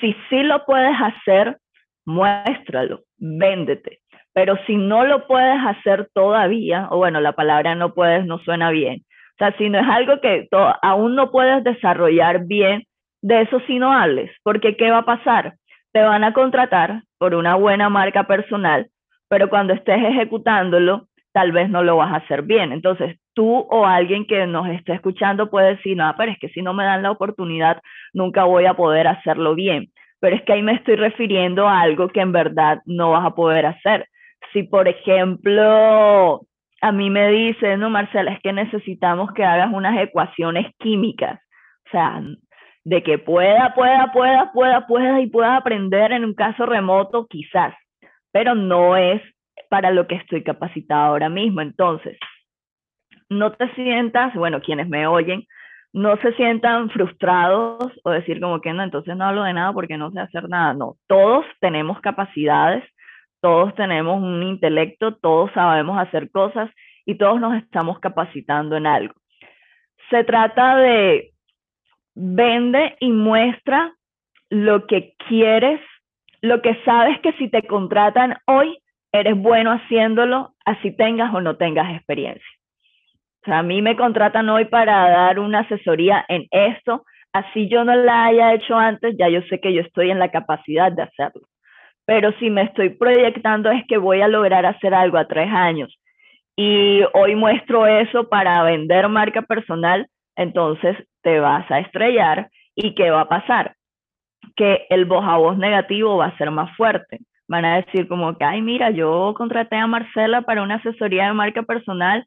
[0.00, 1.58] Si sí lo puedes hacer,
[2.06, 4.00] muéstralo, véndete.
[4.32, 8.70] Pero si no lo puedes hacer todavía, o bueno, la palabra no puedes no suena
[8.70, 9.04] bien.
[9.34, 10.48] O sea, si no es algo que
[10.82, 12.84] aún no puedes desarrollar bien,
[13.22, 15.54] de eso sí no hables, porque ¿qué va a pasar?
[15.92, 18.88] Te van a contratar por una buena marca personal,
[19.28, 22.72] pero cuando estés ejecutándolo, tal vez no lo vas a hacer bien.
[22.72, 26.62] Entonces, tú o alguien que nos esté escuchando puede decir, no, pero es que si
[26.62, 27.80] no me dan la oportunidad,
[28.12, 29.88] nunca voy a poder hacerlo bien.
[30.20, 33.34] Pero es que ahí me estoy refiriendo a algo que en verdad no vas a
[33.34, 34.06] poder hacer.
[34.52, 36.42] Si, por ejemplo,
[36.80, 41.40] a mí me dicen, no, Marcela, es que necesitamos que hagas unas ecuaciones químicas.
[41.86, 42.22] O sea,
[42.84, 47.74] de que pueda, pueda, pueda, pueda, pueda y pueda aprender en un caso remoto, quizás,
[48.32, 49.22] pero no es
[49.68, 51.60] para lo que estoy capacitada ahora mismo.
[51.60, 52.18] Entonces,
[53.28, 55.46] no te sientas, bueno, quienes me oyen,
[55.92, 59.96] no se sientan frustrados o decir como que no, entonces no hablo de nada porque
[59.96, 60.74] no sé hacer nada.
[60.74, 62.84] No, todos tenemos capacidades,
[63.40, 66.70] todos tenemos un intelecto, todos sabemos hacer cosas
[67.06, 69.14] y todos nos estamos capacitando en algo.
[70.10, 71.32] Se trata de
[72.14, 73.94] vende y muestra
[74.48, 75.80] lo que quieres,
[76.40, 78.78] lo que sabes que si te contratan hoy,
[79.12, 82.46] eres bueno haciéndolo, así tengas o no tengas experiencia.
[83.42, 87.84] O sea, a mí me contratan hoy para dar una asesoría en esto, así yo
[87.84, 91.02] no la haya hecho antes, ya yo sé que yo estoy en la capacidad de
[91.02, 91.42] hacerlo.
[92.04, 95.96] Pero si me estoy proyectando es que voy a lograr hacer algo a tres años
[96.56, 100.06] y hoy muestro eso para vender marca personal,
[100.36, 103.74] entonces te vas a estrellar y ¿qué va a pasar?
[104.56, 107.20] Que el voz a voz negativo va a ser más fuerte
[107.50, 111.32] van a decir como que, ay, mira, yo contraté a Marcela para una asesoría de
[111.32, 112.24] marca personal,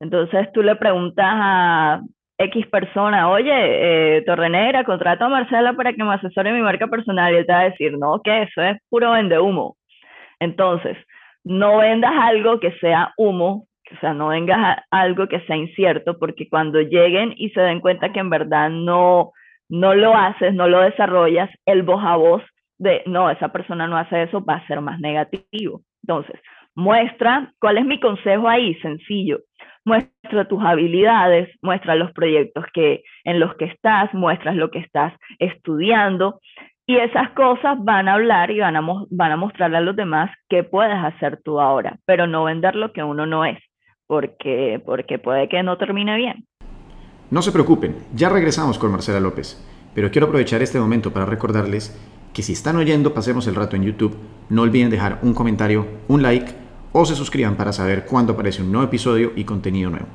[0.00, 2.00] entonces tú le preguntas a
[2.38, 7.34] X persona, oye, eh, Torrenegra, contrato a Marcela para que me asesore mi marca personal,
[7.34, 9.76] y él te va a decir, no, que eso es puro vende humo.
[10.40, 10.96] Entonces,
[11.44, 16.48] no vendas algo que sea humo, o sea, no vengas algo que sea incierto, porque
[16.48, 19.32] cuando lleguen y se den cuenta que en verdad no,
[19.68, 22.42] no lo haces, no lo desarrollas, el voz a voz
[22.82, 25.82] de, no, esa persona no hace eso, va a ser más negativo.
[26.02, 26.40] Entonces,
[26.74, 28.74] muestra, ¿cuál es mi consejo ahí?
[28.80, 29.40] Sencillo.
[29.84, 35.12] Muestra tus habilidades, muestra los proyectos que, en los que estás, muestras lo que estás
[35.38, 36.40] estudiando
[36.86, 40.30] y esas cosas van a hablar y van a, van a mostrarle a los demás
[40.48, 43.58] qué puedes hacer tú ahora, pero no vender lo que uno no es,
[44.08, 46.46] porque, porque puede que no termine bien.
[47.30, 49.64] No se preocupen, ya regresamos con Marcela López,
[49.94, 51.96] pero quiero aprovechar este momento para recordarles
[52.32, 54.16] que si están oyendo Pasemos el Rato en YouTube,
[54.48, 56.54] no olviden dejar un comentario, un like
[56.92, 60.06] o se suscriban para saber cuándo aparece un nuevo episodio y contenido nuevo.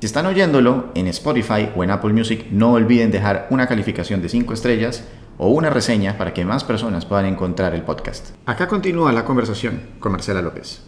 [0.00, 4.28] Si están oyéndolo en Spotify o en Apple Music, no olviden dejar una calificación de
[4.28, 5.06] 5 estrellas
[5.38, 8.34] o una reseña para que más personas puedan encontrar el podcast.
[8.46, 10.84] Acá continúa la conversación con Marcela López.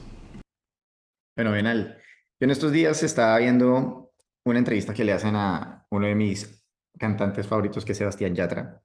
[1.37, 1.99] Fenomenal.
[2.41, 4.12] En estos días estaba viendo
[4.45, 6.64] una entrevista que le hacen a uno de mis
[6.99, 8.83] cantantes favoritos, que es Sebastián Yatra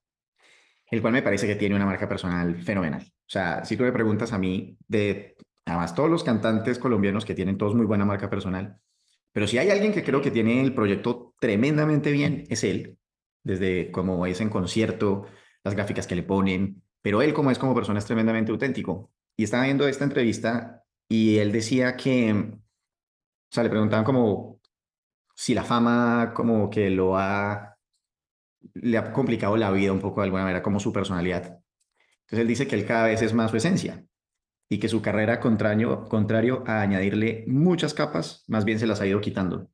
[0.92, 3.02] el cual me parece que tiene una marca personal fenomenal.
[3.04, 7.34] O sea, si tú me preguntas a mí, de además todos los cantantes colombianos que
[7.34, 8.80] tienen todos muy buena marca personal,
[9.32, 12.98] pero si hay alguien que creo que tiene el proyecto tremendamente bien, es él,
[13.44, 15.26] desde cómo es en concierto,
[15.64, 19.12] las gráficas que le ponen, pero él como es como persona es tremendamente auténtico.
[19.36, 24.60] Y estaba viendo esta entrevista y él decía que, o sea, le preguntaban como
[25.36, 27.75] si la fama como que lo ha
[28.76, 31.60] le ha complicado la vida un poco de alguna manera, como su personalidad.
[32.22, 34.06] Entonces él dice que él cada vez es más su esencia
[34.70, 39.08] y que su carrera, contrario, contrario a añadirle muchas capas, más bien se las ha
[39.08, 39.70] ido quitando.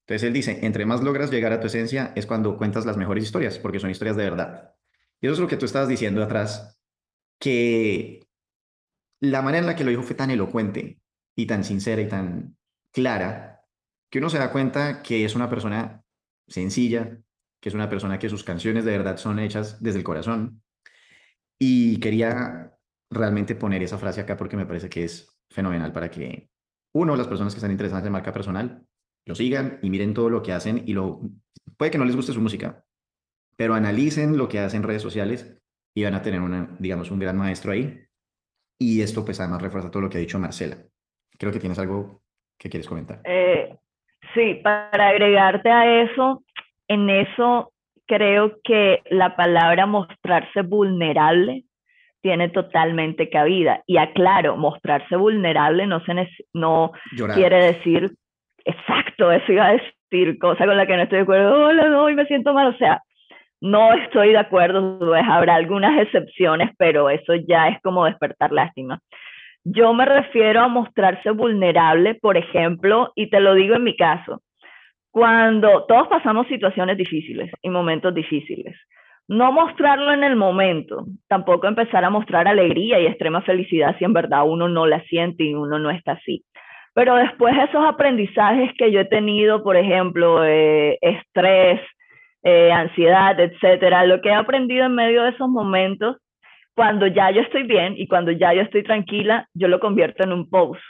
[0.00, 3.24] Entonces él dice, entre más logras llegar a tu esencia es cuando cuentas las mejores
[3.24, 4.74] historias, porque son historias de verdad.
[5.20, 6.80] Y eso es lo que tú estabas diciendo atrás,
[7.38, 8.26] que
[9.20, 11.00] la manera en la que lo dijo fue tan elocuente
[11.36, 12.56] y tan sincera y tan
[12.92, 13.62] clara,
[14.10, 16.02] que uno se da cuenta que es una persona
[16.48, 17.20] sencilla,
[17.60, 20.62] que es una persona que sus canciones de verdad son hechas desde el corazón.
[21.58, 22.72] Y quería
[23.10, 26.48] realmente poner esa frase acá porque me parece que es fenomenal para que,
[26.94, 28.82] uno, las personas que están interesadas en marca personal,
[29.26, 31.20] lo sigan y miren todo lo que hacen y lo...
[31.76, 32.84] Puede que no les guste su música,
[33.56, 35.54] pero analicen lo que hacen en redes sociales
[35.94, 38.06] y van a tener, una, digamos, un gran maestro ahí.
[38.78, 40.78] Y esto pues además refuerza todo lo que ha dicho Marcela.
[41.38, 42.22] Creo que tienes algo
[42.58, 43.20] que quieres comentar.
[43.24, 43.76] Eh,
[44.34, 46.44] Sí, para agregarte a eso,
[46.90, 47.72] en eso
[48.06, 51.62] creo que la palabra mostrarse vulnerable
[52.20, 53.84] tiene totalmente cabida.
[53.86, 56.90] Y aclaro, mostrarse vulnerable no, se no
[57.34, 58.10] quiere decir,
[58.64, 62.10] exacto, eso iba a decir, cosa con la que no estoy de acuerdo, hola, no,
[62.10, 63.00] y me siento mal, o sea,
[63.60, 68.98] no estoy de acuerdo, pues habrá algunas excepciones, pero eso ya es como despertar lástima.
[69.62, 74.42] Yo me refiero a mostrarse vulnerable, por ejemplo, y te lo digo en mi caso,
[75.10, 78.76] cuando todos pasamos situaciones difíciles y momentos difíciles,
[79.28, 84.12] no mostrarlo en el momento, tampoco empezar a mostrar alegría y extrema felicidad si en
[84.12, 86.44] verdad uno no la siente y uno no está así.
[86.94, 91.80] Pero después esos aprendizajes que yo he tenido, por ejemplo, eh, estrés,
[92.42, 96.16] eh, ansiedad, etcétera, lo que he aprendido en medio de esos momentos,
[96.74, 100.32] cuando ya yo estoy bien y cuando ya yo estoy tranquila, yo lo convierto en
[100.32, 100.82] un post,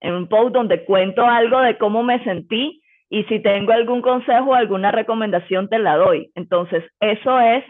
[0.00, 2.77] en un post donde cuento algo de cómo me sentí
[3.10, 6.30] y si tengo algún consejo o alguna recomendación te la doy.
[6.34, 7.64] Entonces, eso es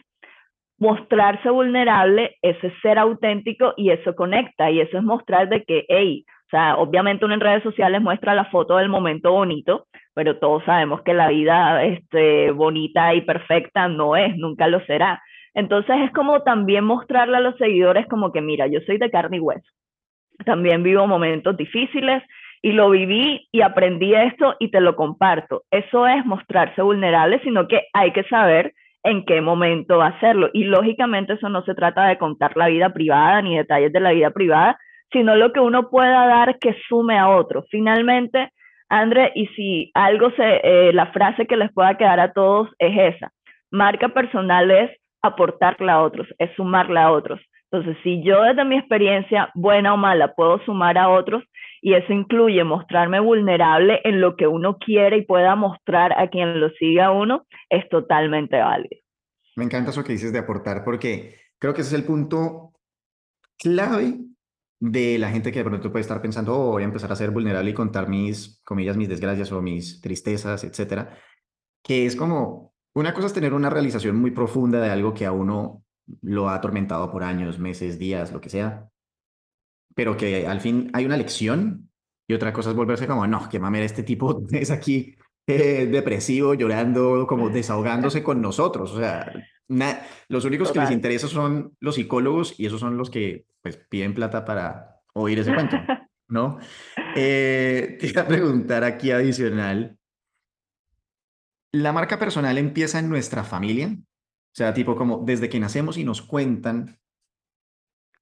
[0.78, 5.84] mostrarse vulnerable, ese es ser auténtico y eso conecta y eso es mostrar de que,
[5.88, 10.38] hey, o sea, obviamente uno en redes sociales muestra la foto del momento bonito, pero
[10.38, 15.22] todos sabemos que la vida este, bonita y perfecta no es, nunca lo será.
[15.54, 19.38] Entonces es como también mostrarle a los seguidores como que, mira, yo soy de carne
[19.38, 19.68] y hueso.
[20.44, 22.22] También vivo momentos difíciles
[22.62, 25.62] y lo viví y aprendí esto y te lo comparto.
[25.70, 28.72] Eso es mostrarse vulnerable, sino que hay que saber
[29.04, 30.50] en qué momento hacerlo.
[30.52, 34.12] Y lógicamente eso no se trata de contar la vida privada ni detalles de la
[34.12, 34.78] vida privada,
[35.12, 37.64] sino lo que uno pueda dar que sume a otro.
[37.70, 38.50] Finalmente,
[38.88, 43.14] André, y si algo se, eh, la frase que les pueda quedar a todos es
[43.16, 43.30] esa,
[43.70, 44.90] marca personal es
[45.22, 47.40] aportarle a otros, es sumarle a otros.
[47.70, 51.44] Entonces, si yo desde mi experiencia, buena o mala, puedo sumar a otros,
[51.80, 56.60] y eso incluye mostrarme vulnerable en lo que uno quiere y pueda mostrar a quien
[56.60, 59.00] lo siga uno, es totalmente válido.
[59.56, 62.72] Me encanta eso que dices de aportar, porque creo que ese es el punto
[63.58, 64.18] clave
[64.80, 67.30] de la gente que de pronto puede estar pensando, oh, voy a empezar a ser
[67.30, 71.18] vulnerable y contar mis, comillas, mis desgracias o mis tristezas, etcétera,
[71.82, 75.32] que es como, una cosa es tener una realización muy profunda de algo que a
[75.32, 75.82] uno
[76.22, 78.88] lo ha atormentado por años, meses, días, lo que sea,
[79.98, 81.90] pero que al fin hay una lección
[82.28, 86.54] y otra cosa es volverse como, no, que mamera, este tipo es aquí eh, depresivo,
[86.54, 89.32] llorando, como desahogándose con nosotros, o sea,
[90.28, 94.14] los únicos que les interesa son los psicólogos y esos son los que pues piden
[94.14, 95.76] plata para oír ese cuento,
[96.28, 96.60] ¿no?
[97.16, 99.98] Eh, te iba a preguntar aquí adicional,
[101.72, 103.96] ¿la marca personal empieza en nuestra familia?
[103.98, 106.97] O sea, tipo como desde que nacemos y nos cuentan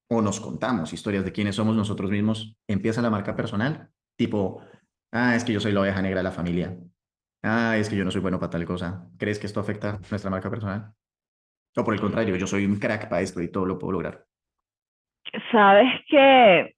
[0.08, 4.62] o nos contamos historias de quiénes somos nosotros mismos, empieza la marca personal, tipo,
[5.12, 6.76] ah, es que yo soy la oveja negra de la familia,
[7.42, 9.08] ah, es que yo no soy bueno para tal cosa.
[9.18, 10.92] ¿Crees que esto afecta nuestra marca personal?
[11.76, 14.24] O por el contrario, yo soy un crack para esto y todo lo puedo lograr.
[15.50, 16.74] Sabes que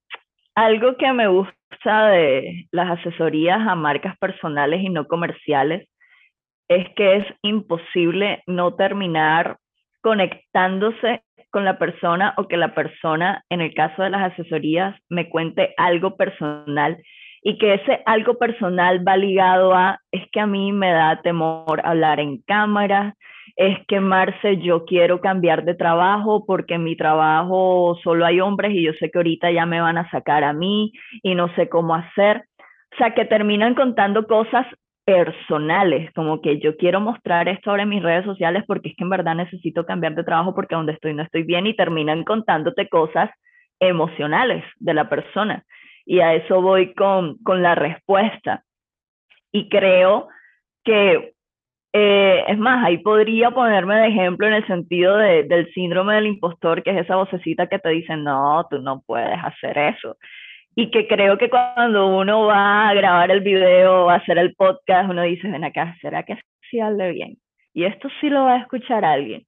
[0.55, 5.89] algo que me gusta de las asesorías a marcas personales y no comerciales
[6.69, 9.59] es que es imposible no terminar
[10.01, 11.23] conectándose
[11.59, 15.75] con la persona o que la persona, en el caso de las asesorías, me cuente
[15.77, 16.99] algo personal
[17.43, 21.81] y que ese algo personal va ligado a, es que a mí me da temor
[21.83, 23.17] hablar en cámara,
[23.57, 28.71] es que Marce, yo quiero cambiar de trabajo porque en mi trabajo solo hay hombres
[28.73, 30.93] y yo sé que ahorita ya me van a sacar a mí
[31.25, 32.45] y no sé cómo hacer.
[32.93, 34.65] O sea, que terminan contando cosas
[35.09, 39.05] personales, como que yo quiero mostrar esto ahora en mis redes sociales porque es que
[39.05, 42.91] en verdad necesito cambiar de trabajo porque donde estoy no estoy bien y terminan contándote
[42.91, 43.31] cosas
[43.81, 45.65] emocionales de la persona.
[46.05, 48.65] Y a eso voy con, con la respuesta.
[49.51, 50.29] Y creo
[50.85, 51.33] que,
[51.95, 56.27] eh, es más, ahí podría ponerme de ejemplo en el sentido de, del síndrome del
[56.27, 60.19] impostor, que es esa vocecita que te dice, no, tú no puedes hacer eso
[60.79, 64.55] y que creo que cuando uno va a grabar el video o a hacer el
[64.55, 66.39] podcast, uno dice, ven acá, ¿será que
[66.71, 67.37] sí hable bien?
[67.75, 69.43] Y esto sí lo va a escuchar alguien.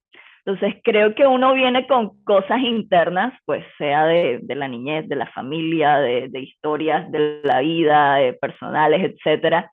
[0.45, 5.15] Entonces creo que uno viene con cosas internas, pues sea de, de la niñez, de
[5.15, 9.71] la familia, de, de historias de la vida, de personales, etcétera,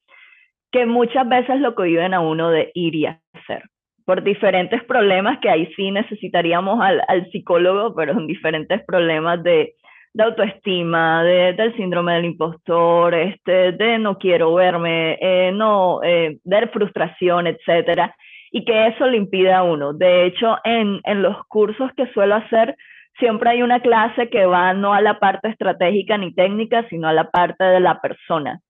[0.70, 3.64] que muchas veces lo cohiben a uno de ir y hacer
[4.04, 9.74] por diferentes problemas que ahí sí necesitaríamos al, al psicólogo, pero son diferentes problemas de,
[10.14, 16.38] de autoestima, de, del síndrome del impostor, este, de no quiero verme, eh, no, eh,
[16.42, 18.14] de frustración, etcétera,
[18.50, 19.92] y que eso le impide a uno.
[19.92, 22.74] De hecho, en, en los cursos que suelo hacer,
[23.18, 27.12] siempre hay una clase que va no a la parte estratégica ni técnica, sino a
[27.12, 28.60] la parte de la persona.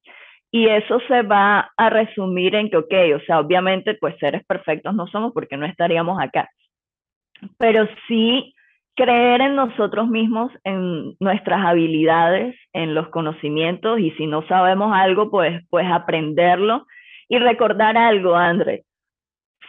[0.51, 4.95] y eso se va a resumir en que, ok, o sea, obviamente, pues seres perfectos
[4.95, 6.49] no somos porque no estaríamos acá.
[7.59, 8.55] Pero sí
[8.99, 15.30] creer en nosotros mismos, en nuestras habilidades, en los conocimientos, y si no sabemos algo,
[15.30, 16.84] pues, pues aprenderlo.
[17.28, 18.82] Y recordar algo, André,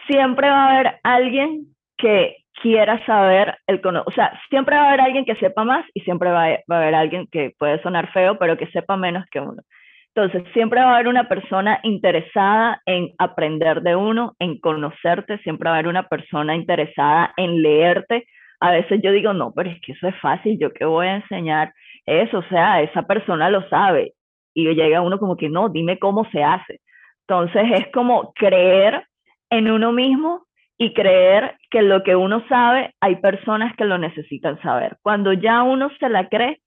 [0.08, 1.66] siempre va a haber alguien
[1.96, 6.00] que quiera saber el o sea, siempre va a haber alguien que sepa más y
[6.00, 9.62] siempre va a, haber alguien que puede sonar feo, pero que sepa menos que uno.
[10.12, 15.70] Entonces, siempre va a haber una persona interesada en aprender de uno, en conocerte, siempre
[15.70, 18.26] va a haber una persona interesada en leerte.
[18.60, 21.16] A veces yo digo, no, pero es que eso es fácil, yo qué voy a
[21.16, 21.72] enseñar
[22.06, 24.14] eso, o sea, esa persona lo sabe.
[24.54, 26.80] Y llega uno como que, no, dime cómo se hace.
[27.26, 29.04] Entonces, es como creer
[29.50, 30.46] en uno mismo
[30.76, 34.96] y creer que lo que uno sabe, hay personas que lo necesitan saber.
[35.02, 36.60] Cuando ya uno se la cree,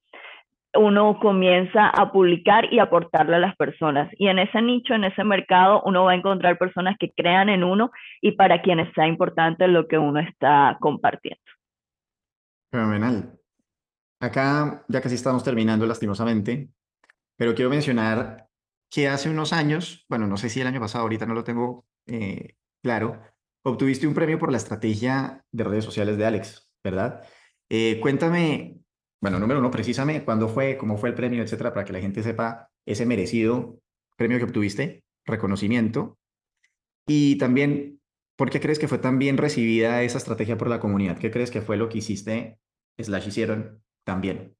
[0.76, 4.08] uno comienza a publicar y aportarle a las personas.
[4.18, 7.64] Y en ese nicho, en ese mercado, uno va a encontrar personas que crean en
[7.64, 7.90] uno
[8.20, 11.42] y para quienes sea importante lo que uno está compartiendo.
[12.74, 13.38] Fenomenal.
[14.18, 16.70] Acá ya casi estamos terminando lastimosamente,
[17.36, 18.48] pero quiero mencionar
[18.90, 21.86] que hace unos años, bueno, no sé si el año pasado, ahorita no lo tengo
[22.06, 23.22] eh, claro,
[23.62, 27.22] obtuviste un premio por la estrategia de redes sociales de Alex, ¿verdad?
[27.68, 28.80] Eh, cuéntame
[29.20, 32.24] bueno, número uno, precisamente cuándo fue, cómo fue el premio, etcétera, para que la gente
[32.24, 33.78] sepa ese merecido
[34.16, 36.18] premio que obtuviste, reconocimiento.
[37.06, 38.00] Y también,
[38.36, 41.18] ¿por qué crees que fue tan bien recibida esa estrategia por la comunidad?
[41.18, 42.58] ¿Qué crees que fue lo que hiciste,
[42.98, 44.54] slash hicieron también?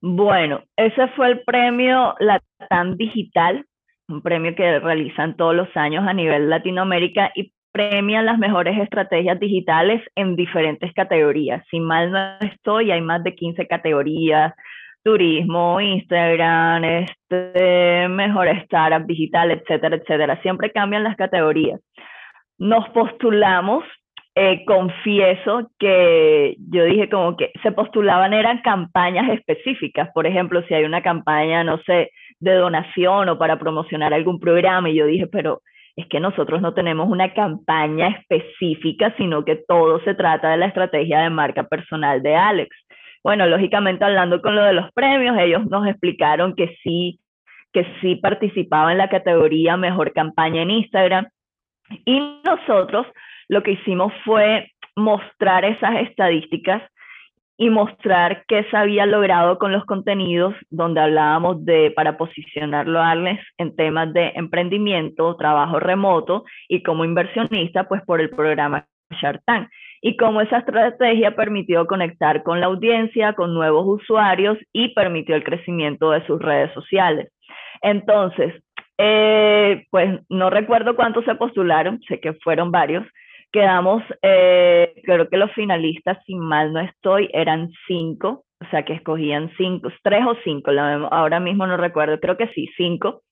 [0.00, 3.64] Bueno, ese fue el premio Latam Digital,
[4.08, 9.40] un premio que realizan todos los años a nivel Latinoamérica y premian las mejores estrategias
[9.40, 11.64] digitales en diferentes categorías.
[11.70, 14.54] Si mal no estoy, hay más de 15 categorías,
[15.02, 20.40] turismo, Instagram, este, mejor startup digital, etcétera, etcétera.
[20.42, 21.80] Siempre cambian las categorías.
[22.58, 23.84] Nos postulamos,
[24.36, 30.10] eh, confieso que yo dije como que se postulaban eran campañas específicas.
[30.12, 32.10] Por ejemplo, si hay una campaña, no sé,
[32.40, 35.60] de donación o para promocionar algún programa, y yo dije, pero
[35.96, 40.66] es que nosotros no tenemos una campaña específica, sino que todo se trata de la
[40.66, 42.76] estrategia de marca personal de Alex.
[43.22, 47.20] Bueno, lógicamente hablando con lo de los premios, ellos nos explicaron que sí,
[47.72, 51.28] que sí participaba en la categoría Mejor Campaña en Instagram.
[52.04, 53.06] Y nosotros
[53.48, 56.82] lo que hicimos fue mostrar esas estadísticas
[57.56, 63.14] y mostrar qué se había logrado con los contenidos donde hablábamos de para posicionarlo a
[63.14, 68.86] en temas de emprendimiento, trabajo remoto y como inversionista, pues por el programa
[69.20, 69.68] Shark Tank.
[70.02, 75.44] Y cómo esa estrategia permitió conectar con la audiencia, con nuevos usuarios y permitió el
[75.44, 77.32] crecimiento de sus redes sociales.
[77.80, 78.54] Entonces,
[78.98, 83.06] eh, pues no recuerdo cuántos se postularon, sé que fueron varios,
[83.54, 88.94] Quedamos, eh, creo que los finalistas, si mal no estoy, eran cinco, o sea que
[88.94, 90.72] escogían cinco, tres o cinco,
[91.12, 93.22] ahora mismo no recuerdo, creo que sí, cinco.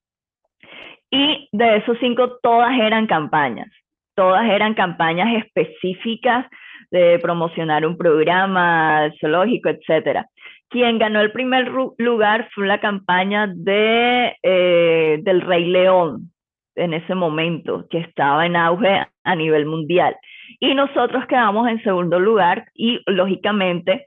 [1.11, 3.67] Y de esos cinco, todas eran campañas,
[4.15, 6.47] todas eran campañas específicas
[6.93, 10.29] de promocionar un programa zoológico, etcétera.
[10.69, 11.69] Quien ganó el primer
[11.99, 16.32] lugar fue la campaña de, eh, del Rey León,
[16.77, 20.17] en ese momento, que estaba en auge a nivel mundial.
[20.61, 24.07] Y nosotros quedamos en segundo lugar y lógicamente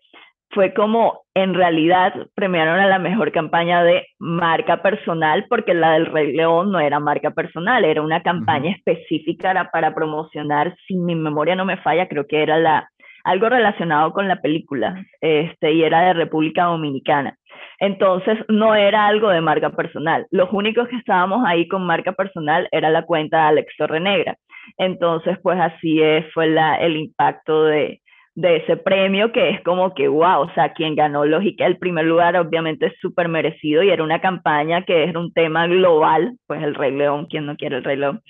[0.55, 6.05] fue como en realidad premiaron a la mejor campaña de marca personal porque la del
[6.05, 11.55] Rey León no era marca personal, era una campaña específica para promocionar, si mi memoria
[11.55, 12.89] no me falla, creo que era la
[13.25, 17.37] algo relacionado con la película, este, y era de República Dominicana.
[17.79, 20.27] Entonces, no era algo de marca personal.
[20.31, 24.37] Los únicos que estábamos ahí con marca personal era la cuenta de Alex Torrenegra.
[24.77, 25.99] Entonces, pues así
[26.33, 28.01] fue el impacto de,
[28.35, 32.05] de ese premio que es como que, wow, o sea, quien ganó lógica el primer
[32.05, 36.61] lugar obviamente es súper merecido y era una campaña que era un tema global, pues
[36.61, 38.21] el Rey León, quien no quiere el Rey León.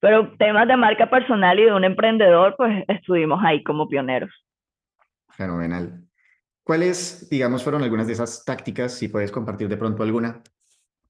[0.00, 4.30] Pero temas de marca personal y de un emprendedor, pues estuvimos ahí como pioneros.
[5.28, 6.04] Fenomenal.
[6.64, 10.42] ¿Cuáles, digamos, fueron algunas de esas tácticas, si puedes compartir de pronto alguna,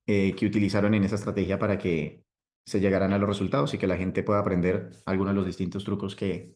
[0.06, 2.24] eh, que utilizaron en esa estrategia para que
[2.64, 5.84] se llegaran a los resultados y que la gente pueda aprender algunos de los distintos
[5.84, 6.54] trucos que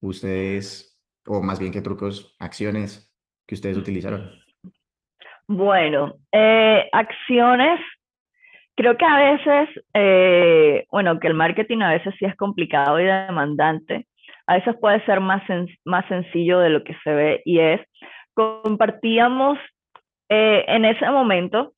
[0.00, 3.12] ustedes, o más bien qué trucos, acciones
[3.46, 4.30] que ustedes utilizaron?
[5.48, 7.80] Bueno, eh, acciones,
[8.76, 13.04] creo que a veces, eh, bueno, que el marketing a veces sí es complicado y
[13.04, 14.06] demandante,
[14.46, 15.42] a veces puede ser más,
[15.84, 17.80] más sencillo de lo que se ve y es,
[18.34, 19.58] compartíamos
[20.28, 21.74] eh, en ese momento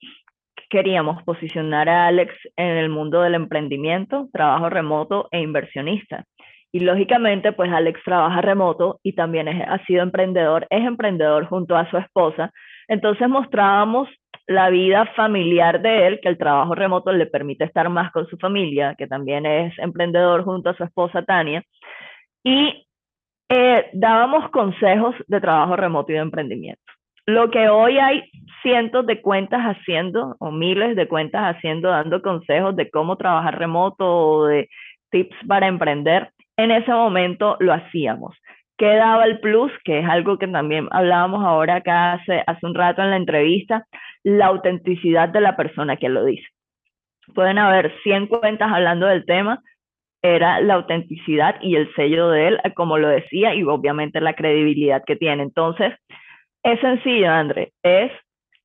[0.70, 6.24] queríamos posicionar a Alex en el mundo del emprendimiento, trabajo remoto e inversionista.
[6.72, 11.88] Y lógicamente, pues Alex trabaja remoto y también ha sido emprendedor, es emprendedor junto a
[11.90, 12.50] su esposa.
[12.88, 14.08] Entonces mostrábamos
[14.46, 18.36] la vida familiar de él, que el trabajo remoto le permite estar más con su
[18.36, 21.62] familia, que también es emprendedor junto a su esposa Tania.
[22.42, 22.86] Y
[23.48, 26.82] eh, dábamos consejos de trabajo remoto y de emprendimiento.
[27.26, 28.22] Lo que hoy hay
[28.62, 34.06] cientos de cuentas haciendo, o miles de cuentas haciendo, dando consejos de cómo trabajar remoto
[34.06, 34.68] o de
[35.10, 38.36] tips para emprender, en ese momento lo hacíamos.
[38.76, 39.72] ¿Qué daba el plus?
[39.84, 43.86] Que es algo que también hablábamos ahora acá hace, hace un rato en la entrevista,
[44.24, 46.46] la autenticidad de la persona que lo dice.
[47.34, 49.60] Pueden haber 100 cuentas hablando del tema,
[50.22, 55.02] era la autenticidad y el sello de él, como lo decía, y obviamente la credibilidad
[55.06, 55.42] que tiene.
[55.42, 55.92] Entonces,
[56.62, 58.10] es sencillo, André, es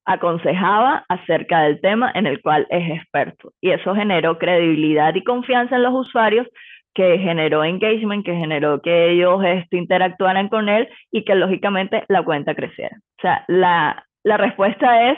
[0.05, 3.51] aconsejaba acerca del tema en el cual es experto.
[3.61, 6.47] Y eso generó credibilidad y confianza en los usuarios,
[6.93, 12.23] que generó engagement, que generó que ellos este, interactuaran con él y que lógicamente la
[12.23, 12.97] cuenta creciera.
[13.17, 15.17] O sea, la, la respuesta es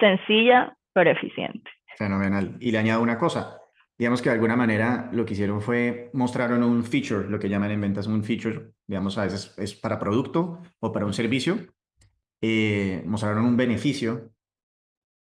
[0.00, 1.70] sencilla pero eficiente.
[1.96, 2.56] Fenomenal.
[2.60, 3.58] Y le añado una cosa.
[3.96, 7.70] Digamos que de alguna manera lo que hicieron fue mostraron un feature, lo que llaman
[7.70, 11.58] en ventas un feature, digamos a veces es para producto o para un servicio.
[12.40, 14.30] Eh, mostraron un beneficio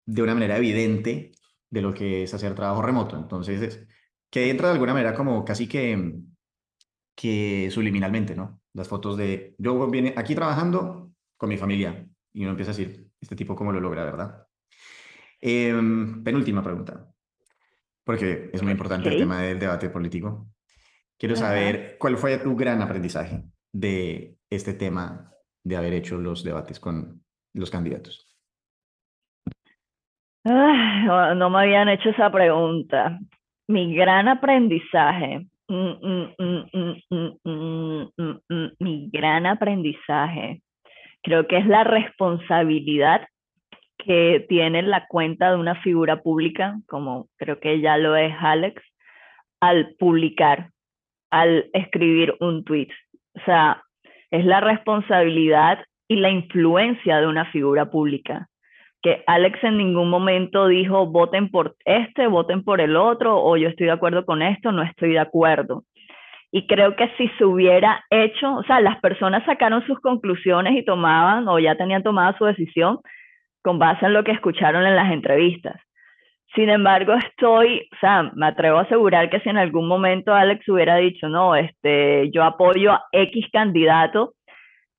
[0.06, 1.32] de una manera evidente
[1.68, 3.16] de lo que es hacer trabajo remoto.
[3.16, 3.88] Entonces, es,
[4.30, 6.14] que entra de alguna manera como casi que,
[7.14, 8.60] que subliminalmente, ¿no?
[8.72, 13.08] Las fotos de yo viene aquí trabajando con mi familia y uno empieza a decir,
[13.20, 14.46] este tipo cómo lo logra, ¿verdad?
[15.40, 17.08] Em, penúltima pregunta,
[18.04, 20.46] porque es muy importante el tema del debate político.
[21.18, 25.32] Quiero saber cuál fue tu gran aprendizaje de este tema
[25.64, 27.22] de haber hecho los debates con
[27.52, 28.26] los candidatos.
[30.44, 33.18] no me habían hecho esa pregunta
[33.70, 35.46] mi gran aprendizaje,
[38.80, 40.60] mi gran aprendizaje,
[41.22, 43.28] creo que es la responsabilidad
[43.96, 48.82] que tiene la cuenta de una figura pública, como creo que ya lo es Alex,
[49.60, 50.70] al publicar,
[51.30, 52.88] al escribir un tweet.
[53.36, 53.84] O sea,
[54.32, 58.49] es la responsabilidad y la influencia de una figura pública
[59.02, 63.68] que Alex en ningún momento dijo voten por este, voten por el otro, o yo
[63.68, 65.84] estoy de acuerdo con esto, no estoy de acuerdo.
[66.52, 70.84] Y creo que si se hubiera hecho, o sea, las personas sacaron sus conclusiones y
[70.84, 72.98] tomaban o ya tenían tomada su decisión
[73.62, 75.80] con base en lo que escucharon en las entrevistas.
[76.54, 80.68] Sin embargo, estoy, o sea, me atrevo a asegurar que si en algún momento Alex
[80.68, 84.34] hubiera dicho, no, este, yo apoyo a X candidato,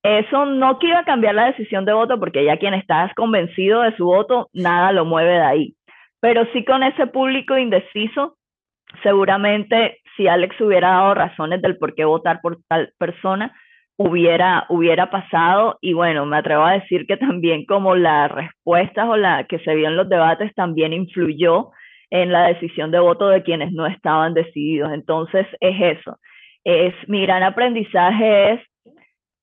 [0.02, 4.04] eso no quiero cambiar la decisión de voto porque ya quien está convencido de su
[4.04, 5.74] voto, nada lo mueve de ahí.
[6.20, 8.36] Pero sí con ese público indeciso,
[9.02, 13.54] seguramente si Alex hubiera dado razones del por qué votar por tal persona,
[13.96, 15.78] hubiera, hubiera pasado.
[15.80, 19.74] Y bueno, me atrevo a decir que también como las respuestas o la que se
[19.74, 21.70] vio en los debates también influyó
[22.10, 24.92] en la decisión de voto de quienes no estaban decididos.
[24.92, 26.18] Entonces es eso.
[26.64, 28.60] Es mi gran aprendizaje es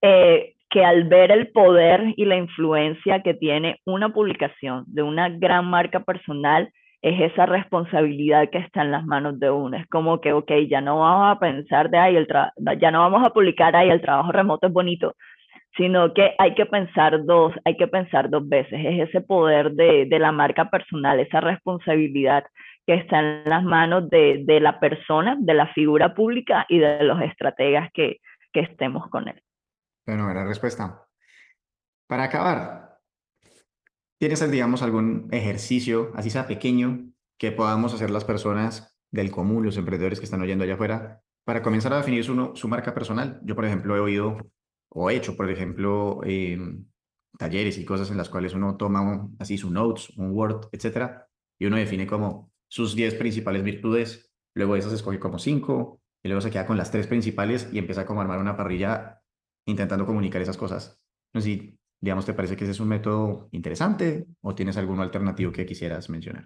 [0.02, 5.30] eh, que al ver el poder y la influencia que tiene una publicación de una
[5.30, 6.72] gran marca personal,
[7.02, 9.78] es esa responsabilidad que está en las manos de uno.
[9.78, 12.28] Es como que, ok, ya no vamos a pensar de, ahí el
[12.80, 15.16] ya no vamos a publicar, ahí el trabajo remoto es bonito,
[15.78, 18.80] sino que hay que pensar dos, hay que pensar dos veces.
[18.86, 22.44] Es ese poder de, de la marca personal, esa responsabilidad
[22.86, 27.04] que está en las manos de, de la persona, de la figura pública y de
[27.04, 28.18] los estrategas que,
[28.52, 29.42] que estemos con él.
[30.10, 31.08] Bueno, era respuesta.
[32.08, 32.98] Para acabar,
[34.18, 39.78] ¿tienes, digamos, algún ejercicio, así sea pequeño, que podamos hacer las personas del común, los
[39.78, 43.40] emprendedores que están oyendo allá afuera, para comenzar a definir su, marca personal?
[43.44, 44.38] Yo, por ejemplo, he oído
[44.90, 46.88] o he hecho, por ejemplo, em,
[47.38, 51.28] talleres y cosas en las cuales uno toma así su notes, un Word, etcétera,
[51.60, 56.42] y uno define como sus 10 principales virtudes, luego esas escoge como 5, y luego
[56.42, 59.19] se queda con las tres principales y empieza como a armar una parrilla
[59.70, 61.02] intentando comunicar esas cosas.
[61.34, 65.00] No sé si, digamos, te parece que ese es un método interesante o tienes algún
[65.00, 66.46] alternativo que quisieras mencionar.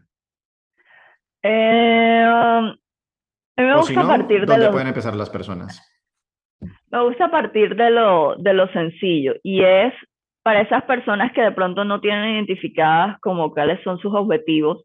[1.42, 2.76] Eh, um,
[3.58, 5.82] me gusta partir de ¿dónde pueden empezar las personas?
[6.90, 9.94] Me gusta partir de lo, de lo sencillo y es
[10.44, 14.84] para esas personas que de pronto no tienen identificadas como cuáles son sus objetivos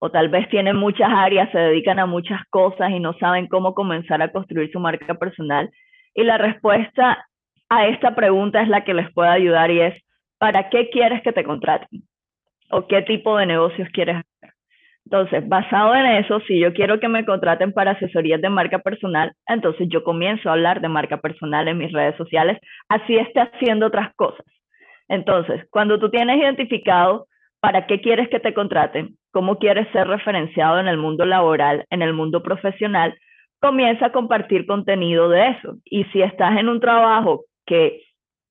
[0.00, 3.74] o tal vez tienen muchas áreas, se dedican a muchas cosas y no saben cómo
[3.74, 5.70] comenzar a construir su marca personal.
[6.14, 7.24] Y la respuesta
[7.70, 9.94] a esta pregunta es la que les puede ayudar y es,
[10.38, 12.02] ¿para qué quieres que te contraten?
[12.70, 14.54] ¿O qué tipo de negocios quieres hacer?
[15.04, 19.32] Entonces, basado en eso, si yo quiero que me contraten para asesorías de marca personal,
[19.46, 22.58] entonces yo comienzo a hablar de marca personal en mis redes sociales,
[22.88, 24.44] así esté haciendo otras cosas.
[25.08, 27.26] Entonces, cuando tú tienes identificado
[27.60, 32.02] para qué quieres que te contraten, cómo quieres ser referenciado en el mundo laboral, en
[32.02, 33.16] el mundo profesional,
[33.60, 35.76] comienza a compartir contenido de eso.
[35.84, 38.02] Y si estás en un trabajo que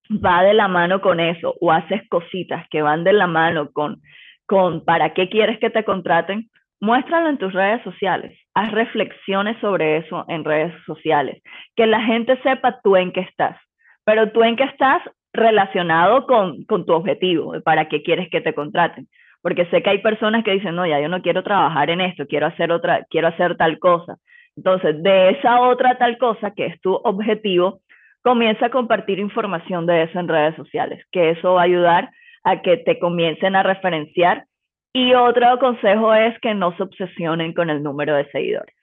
[0.09, 4.01] va de la mano con eso o haces cositas que van de la mano con
[4.47, 6.49] con para qué quieres que te contraten,
[6.81, 8.35] muéstralo en tus redes sociales.
[8.55, 11.39] Haz reflexiones sobre eso en redes sociales.
[11.75, 13.57] Que la gente sepa tú en qué estás.
[14.05, 15.03] Pero tú en qué estás
[15.33, 19.07] relacionado con, con tu objetivo, para qué quieres que te contraten.
[19.43, 22.25] Porque sé que hay personas que dicen, no, ya yo no quiero trabajar en esto,
[22.25, 24.15] quiero hacer otra, quiero hacer tal cosa.
[24.57, 27.81] Entonces, de esa otra tal cosa que es tu objetivo,
[28.21, 32.09] comienza a compartir información de eso en redes sociales, que eso va a ayudar
[32.43, 34.45] a que te comiencen a referenciar.
[34.93, 38.75] Y otro consejo es que no se obsesionen con el número de seguidores.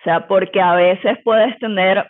[0.00, 2.06] O sea, porque a veces puedes tener,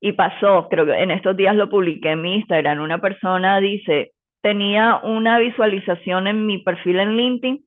[0.00, 4.12] y pasó, creo que en estos días lo publiqué en mi Instagram, una persona dice,
[4.42, 7.60] tenía una visualización en mi perfil en LinkedIn,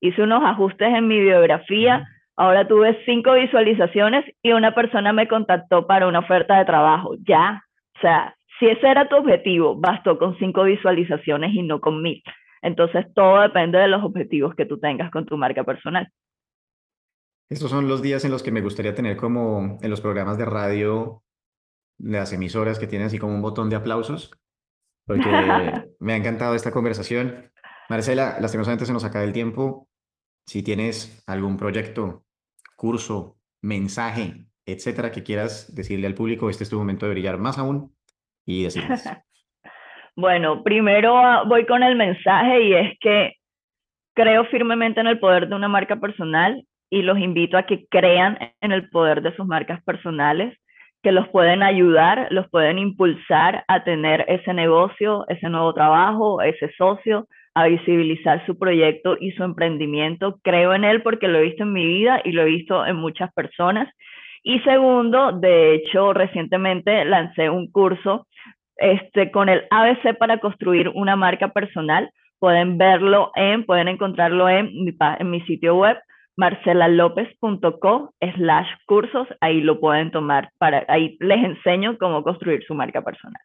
[0.00, 2.06] hice unos ajustes en mi biografía,
[2.36, 7.16] ahora tuve cinco visualizaciones y una persona me contactó para una oferta de trabajo.
[7.26, 7.62] Ya,
[7.98, 12.22] o sea, si ese era tu objetivo, bastó con cinco visualizaciones y no con mil.
[12.62, 16.08] Entonces, todo depende de los objetivos que tú tengas con tu marca personal.
[17.48, 20.44] Estos son los días en los que me gustaría tener como en los programas de
[20.44, 21.22] radio,
[21.98, 24.30] las emisoras que tienen así como un botón de aplausos,
[25.06, 25.28] porque
[26.00, 27.50] me ha encantado esta conversación.
[27.88, 29.88] Marcela, lastimosamente se nos acaba el tiempo.
[30.46, 32.24] Si tienes algún proyecto,
[32.76, 37.58] curso, mensaje, etcétera, que quieras decirle al público, este es tu momento de brillar más
[37.58, 37.92] aún
[38.44, 38.66] y
[40.16, 43.34] bueno, primero ah, voy con el mensaje y es que
[44.14, 48.38] creo firmemente en el poder de una marca personal y los invito a que crean
[48.60, 50.58] en el poder de sus marcas personales,
[51.02, 56.72] que los pueden ayudar, los pueden impulsar a tener ese negocio, ese nuevo trabajo, ese
[56.76, 60.38] socio, a visibilizar su proyecto y su emprendimiento.
[60.42, 62.96] Creo en él porque lo he visto en mi vida y lo he visto en
[62.96, 63.88] muchas personas.
[64.42, 68.26] Y segundo, de hecho, recientemente lancé un curso
[68.76, 72.10] este, con el ABC para construir una marca personal.
[72.38, 75.98] Pueden verlo en, pueden encontrarlo en mi, en mi sitio web
[76.38, 83.02] marcelalopez.co slash cursos, ahí lo pueden tomar, para, ahí les enseño cómo construir su marca
[83.02, 83.42] personal.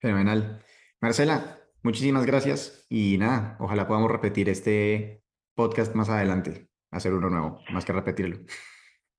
[0.00, 0.62] Fenomenal.
[1.02, 5.22] Marcela, muchísimas gracias y nada, ojalá podamos repetir este
[5.54, 8.38] podcast más adelante, hacer uno nuevo, más que repetirlo.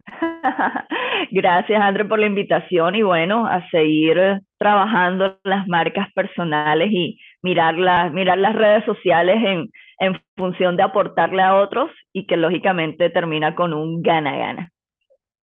[1.32, 7.76] Gracias, André, por la invitación y bueno, a seguir trabajando las marcas personales y mirar,
[8.12, 13.56] mirar las redes sociales en, en función de aportarle a otros y que lógicamente termina
[13.56, 14.72] con un gana-gana.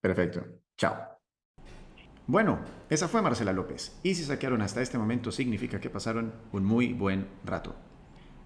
[0.01, 0.41] Perfecto.
[0.77, 0.95] Chao.
[2.29, 4.01] Bueno, esa fue Marcela López.
[4.03, 7.77] Y si saquearon hasta este momento significa que pasaron un muy buen rato.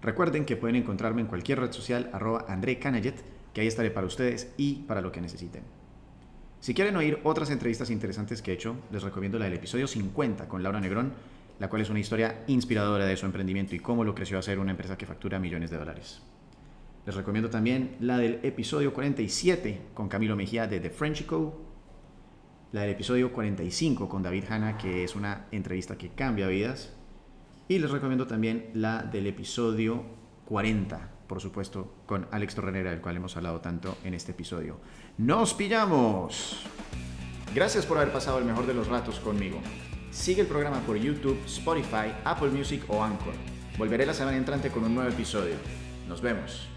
[0.01, 4.07] Recuerden que pueden encontrarme en cualquier red social arroba André Canayet, que ahí estaré para
[4.07, 5.80] ustedes y para lo que necesiten.
[6.61, 10.47] Si quieren oír otras entrevistas interesantes que he hecho, les recomiendo la del episodio 50
[10.47, 11.11] con Laura Negrón,
[11.57, 14.59] la cual es una historia inspiradora de su emprendimiento y cómo lo creció a ser
[14.59, 16.21] una empresa que factura millones de dólares.
[17.07, 21.65] Les recomiendo también la del episodio 47 con Camilo Mejía de The French Co.
[22.73, 26.93] La del episodio 45 con David Hanna, que es una entrevista que cambia vidas.
[27.69, 30.03] Y les recomiendo también la del episodio
[30.45, 34.81] 40, por supuesto, con Alex Torrenera, del cual hemos hablado tanto en este episodio.
[35.17, 36.61] ¡Nos pillamos!
[37.55, 39.61] Gracias por haber pasado el mejor de los ratos conmigo.
[40.11, 43.33] Sigue el programa por YouTube, Spotify, Apple Music o Anchor.
[43.77, 45.55] Volveré la semana entrante con un nuevo episodio.
[46.05, 46.70] Nos vemos.